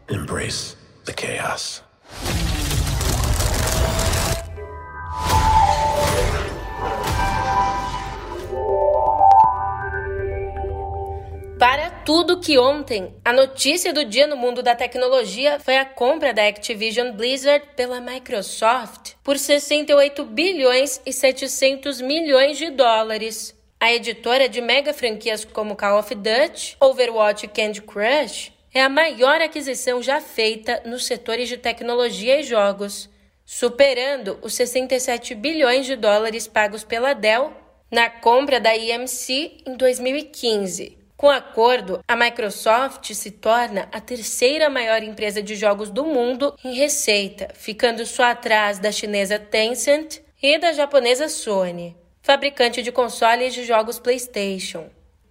Embrace 0.08 0.76
the 1.04 1.12
chaos. 1.12 1.82
Que 12.40 12.58
ontem, 12.58 13.14
a 13.24 13.32
notícia 13.32 13.92
do 13.92 14.04
dia 14.04 14.26
no 14.26 14.36
mundo 14.36 14.62
da 14.62 14.74
tecnologia 14.74 15.60
foi 15.60 15.76
a 15.76 15.84
compra 15.84 16.32
da 16.32 16.46
Activision 16.46 17.12
Blizzard 17.12 17.64
pela 17.76 18.00
Microsoft 18.00 19.12
por 19.22 19.38
68 19.38 20.24
bilhões 20.24 21.00
e 21.04 21.12
700 21.12 22.00
milhões 22.00 22.56
de 22.56 22.70
dólares. 22.70 23.54
A 23.78 23.92
editora 23.92 24.48
de 24.48 24.60
mega 24.60 24.92
franquias 24.92 25.44
como 25.44 25.76
Call 25.76 25.98
of 25.98 26.14
Duty, 26.14 26.76
Overwatch 26.80 27.44
e 27.44 27.48
Candy 27.48 27.82
Crush 27.82 28.52
é 28.72 28.82
a 28.82 28.88
maior 28.88 29.40
aquisição 29.40 30.02
já 30.02 30.20
feita 30.20 30.82
nos 30.86 31.06
setores 31.06 31.48
de 31.48 31.58
tecnologia 31.58 32.40
e 32.40 32.42
jogos, 32.42 33.10
superando 33.44 34.38
os 34.42 34.54
67 34.54 35.34
bilhões 35.34 35.84
de 35.84 35.96
dólares 35.96 36.46
pagos 36.46 36.84
pela 36.84 37.12
Dell 37.12 37.52
na 37.90 38.08
compra 38.08 38.58
da 38.60 38.74
EMC 38.76 39.62
em 39.66 39.76
2015. 39.76 40.99
Com 41.20 41.26
o 41.26 41.30
acordo, 41.30 42.02
a 42.08 42.16
Microsoft 42.16 43.12
se 43.12 43.30
torna 43.30 43.90
a 43.92 44.00
terceira 44.00 44.70
maior 44.70 45.02
empresa 45.02 45.42
de 45.42 45.54
jogos 45.54 45.90
do 45.90 46.02
mundo 46.02 46.56
em 46.64 46.72
receita, 46.72 47.50
ficando 47.52 48.06
só 48.06 48.22
atrás 48.22 48.78
da 48.78 48.90
chinesa 48.90 49.38
Tencent 49.38 50.22
e 50.42 50.56
da 50.56 50.72
japonesa 50.72 51.28
Sony, 51.28 51.94
fabricante 52.22 52.80
de 52.80 52.90
consoles 52.90 53.52
de 53.52 53.66
jogos 53.66 53.98
PlayStation. 53.98 54.88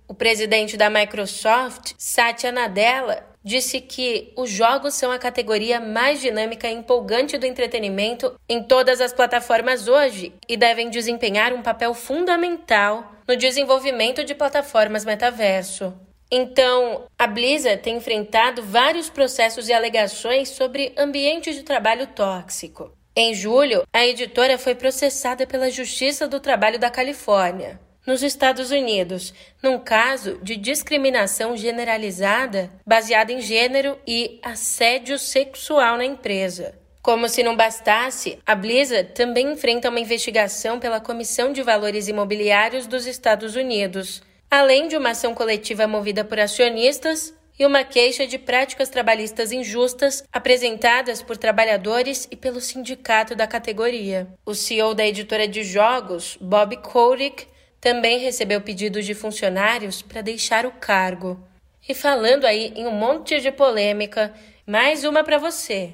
O 0.07 0.13
presidente 0.13 0.77
da 0.77 0.91
Microsoft, 0.91 1.93
Satya 1.97 2.51
Nadella, 2.51 3.27
disse 3.43 3.79
que 3.79 4.33
os 4.35 4.49
jogos 4.49 4.93
são 4.93 5.11
a 5.11 5.19
categoria 5.19 5.79
mais 5.79 6.21
dinâmica 6.21 6.67
e 6.67 6.73
empolgante 6.73 7.37
do 7.37 7.45
entretenimento 7.45 8.35
em 8.47 8.63
todas 8.63 9.01
as 9.01 9.13
plataformas 9.13 9.87
hoje 9.87 10.33
e 10.47 10.57
devem 10.57 10.89
desempenhar 10.89 11.53
um 11.53 11.61
papel 11.61 11.93
fundamental 11.93 13.13
no 13.27 13.35
desenvolvimento 13.35 14.23
de 14.23 14.35
plataformas 14.35 15.05
metaverso. 15.05 15.93
Então, 16.31 17.05
a 17.17 17.25
Blizzard 17.25 17.81
tem 17.81 17.97
enfrentado 17.97 18.61
vários 18.61 19.09
processos 19.09 19.67
e 19.67 19.73
alegações 19.73 20.49
sobre 20.49 20.93
ambiente 20.97 21.53
de 21.53 21.63
trabalho 21.63 22.05
tóxico. 22.07 22.91
Em 23.15 23.33
julho, 23.33 23.83
a 23.91 24.05
editora 24.05 24.57
foi 24.57 24.75
processada 24.75 25.47
pela 25.47 25.71
Justiça 25.71 26.27
do 26.27 26.39
Trabalho 26.39 26.77
da 26.77 26.91
Califórnia 26.91 27.79
nos 28.05 28.23
Estados 28.23 28.71
Unidos, 28.71 29.33
num 29.61 29.77
caso 29.77 30.39
de 30.41 30.55
discriminação 30.55 31.55
generalizada 31.55 32.71
baseada 32.85 33.31
em 33.31 33.41
gênero 33.41 33.97
e 34.07 34.39
assédio 34.43 35.19
sexual 35.19 35.97
na 35.97 36.05
empresa. 36.05 36.73
Como 37.01 37.29
se 37.29 37.41
não 37.43 37.55
bastasse, 37.55 38.39
a 38.45 38.53
Blizzard 38.55 39.13
também 39.13 39.53
enfrenta 39.53 39.89
uma 39.89 39.99
investigação 39.99 40.79
pela 40.79 40.99
Comissão 40.99 41.53
de 41.53 41.63
Valores 41.63 42.07
Imobiliários 42.07 42.87
dos 42.87 43.05
Estados 43.05 43.55
Unidos, 43.55 44.21
além 44.51 44.87
de 44.87 44.97
uma 44.97 45.11
ação 45.11 45.33
coletiva 45.33 45.87
movida 45.87 46.25
por 46.25 46.39
acionistas 46.39 47.33
e 47.59 47.65
uma 47.65 47.83
queixa 47.83 48.25
de 48.25 48.37
práticas 48.37 48.89
trabalhistas 48.89 49.51
injustas 49.51 50.23
apresentadas 50.31 51.21
por 51.21 51.35
trabalhadores 51.35 52.25
e 52.31 52.35
pelo 52.35 52.61
sindicato 52.61 53.35
da 53.35 53.45
categoria. 53.45 54.27
O 54.45 54.55
CEO 54.55 54.93
da 54.93 55.05
editora 55.05 55.47
de 55.47 55.63
jogos, 55.63 56.37
Bob 56.39 56.77
Kotick, 56.77 57.47
também 57.79 58.19
recebeu 58.19 58.61
pedidos 58.61 59.05
de 59.05 59.13
funcionários 59.13 60.01
para 60.01 60.21
deixar 60.21 60.65
o 60.65 60.71
cargo. 60.71 61.39
E 61.87 61.93
falando 61.93 62.45
aí 62.45 62.73
em 62.75 62.85
um 62.85 62.91
monte 62.91 63.39
de 63.39 63.51
polêmica, 63.51 64.33
mais 64.65 65.03
uma 65.03 65.23
para 65.23 65.37
você. 65.37 65.93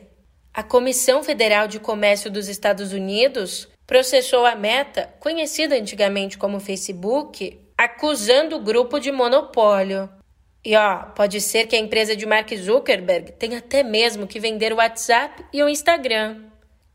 A 0.53 0.63
Comissão 0.63 1.23
Federal 1.23 1.67
de 1.67 1.79
Comércio 1.79 2.31
dos 2.31 2.47
Estados 2.47 2.91
Unidos 2.91 3.67
processou 3.85 4.45
a 4.45 4.55
Meta, 4.55 5.13
conhecida 5.19 5.75
antigamente 5.75 6.37
como 6.37 6.59
Facebook, 6.59 7.59
acusando 7.77 8.55
o 8.55 8.61
grupo 8.61 8.99
de 8.99 9.11
monopólio. 9.11 10.09
E 10.63 10.75
ó, 10.75 11.03
pode 11.15 11.39
ser 11.39 11.67
que 11.67 11.75
a 11.75 11.79
empresa 11.79 12.15
de 12.15 12.25
Mark 12.25 12.49
Zuckerberg 12.55 13.33
tenha 13.33 13.59
até 13.59 13.83
mesmo 13.83 14.25
que 14.25 14.39
vender 14.39 14.73
o 14.73 14.77
WhatsApp 14.77 15.45
e 15.53 15.61
o 15.61 15.69
Instagram. 15.69 16.45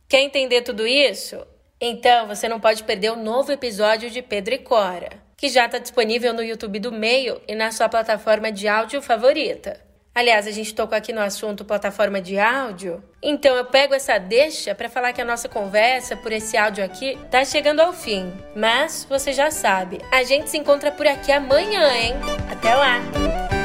Quer 0.08 0.22
entender 0.22 0.62
tudo 0.62 0.86
isso? 0.86 1.46
Então 1.80 2.26
você 2.26 2.46
não 2.48 2.60
pode 2.60 2.84
perder 2.84 3.10
o 3.10 3.16
novo 3.16 3.50
episódio 3.50 4.10
de 4.10 4.20
Pedro 4.20 4.54
e 4.54 4.58
Cora, 4.58 5.10
que 5.36 5.48
já 5.48 5.64
está 5.64 5.78
disponível 5.78 6.34
no 6.34 6.42
YouTube 6.42 6.78
do 6.78 6.92
Meio 6.92 7.40
e 7.48 7.54
na 7.54 7.72
sua 7.72 7.88
plataforma 7.88 8.52
de 8.52 8.68
áudio 8.68 9.00
favorita. 9.00 9.80
Aliás, 10.14 10.46
a 10.46 10.50
gente 10.50 10.74
tocou 10.74 10.98
aqui 10.98 11.12
no 11.12 11.20
assunto 11.20 11.64
plataforma 11.64 12.20
de 12.20 12.38
áudio, 12.38 13.02
então 13.22 13.54
eu 13.56 13.64
pego 13.64 13.94
essa 13.94 14.18
deixa 14.18 14.74
para 14.74 14.88
falar 14.88 15.12
que 15.12 15.22
a 15.22 15.24
nossa 15.24 15.48
conversa 15.48 16.16
por 16.16 16.32
esse 16.32 16.56
áudio 16.56 16.84
aqui 16.84 17.16
tá 17.30 17.44
chegando 17.44 17.80
ao 17.80 17.92
fim. 17.92 18.30
Mas 18.54 19.06
você 19.08 19.32
já 19.32 19.50
sabe, 19.50 20.00
a 20.10 20.22
gente 20.24 20.50
se 20.50 20.58
encontra 20.58 20.90
por 20.90 21.06
aqui 21.06 21.30
amanhã, 21.30 21.88
hein? 21.94 22.14
Até 22.50 22.74
lá! 22.74 23.59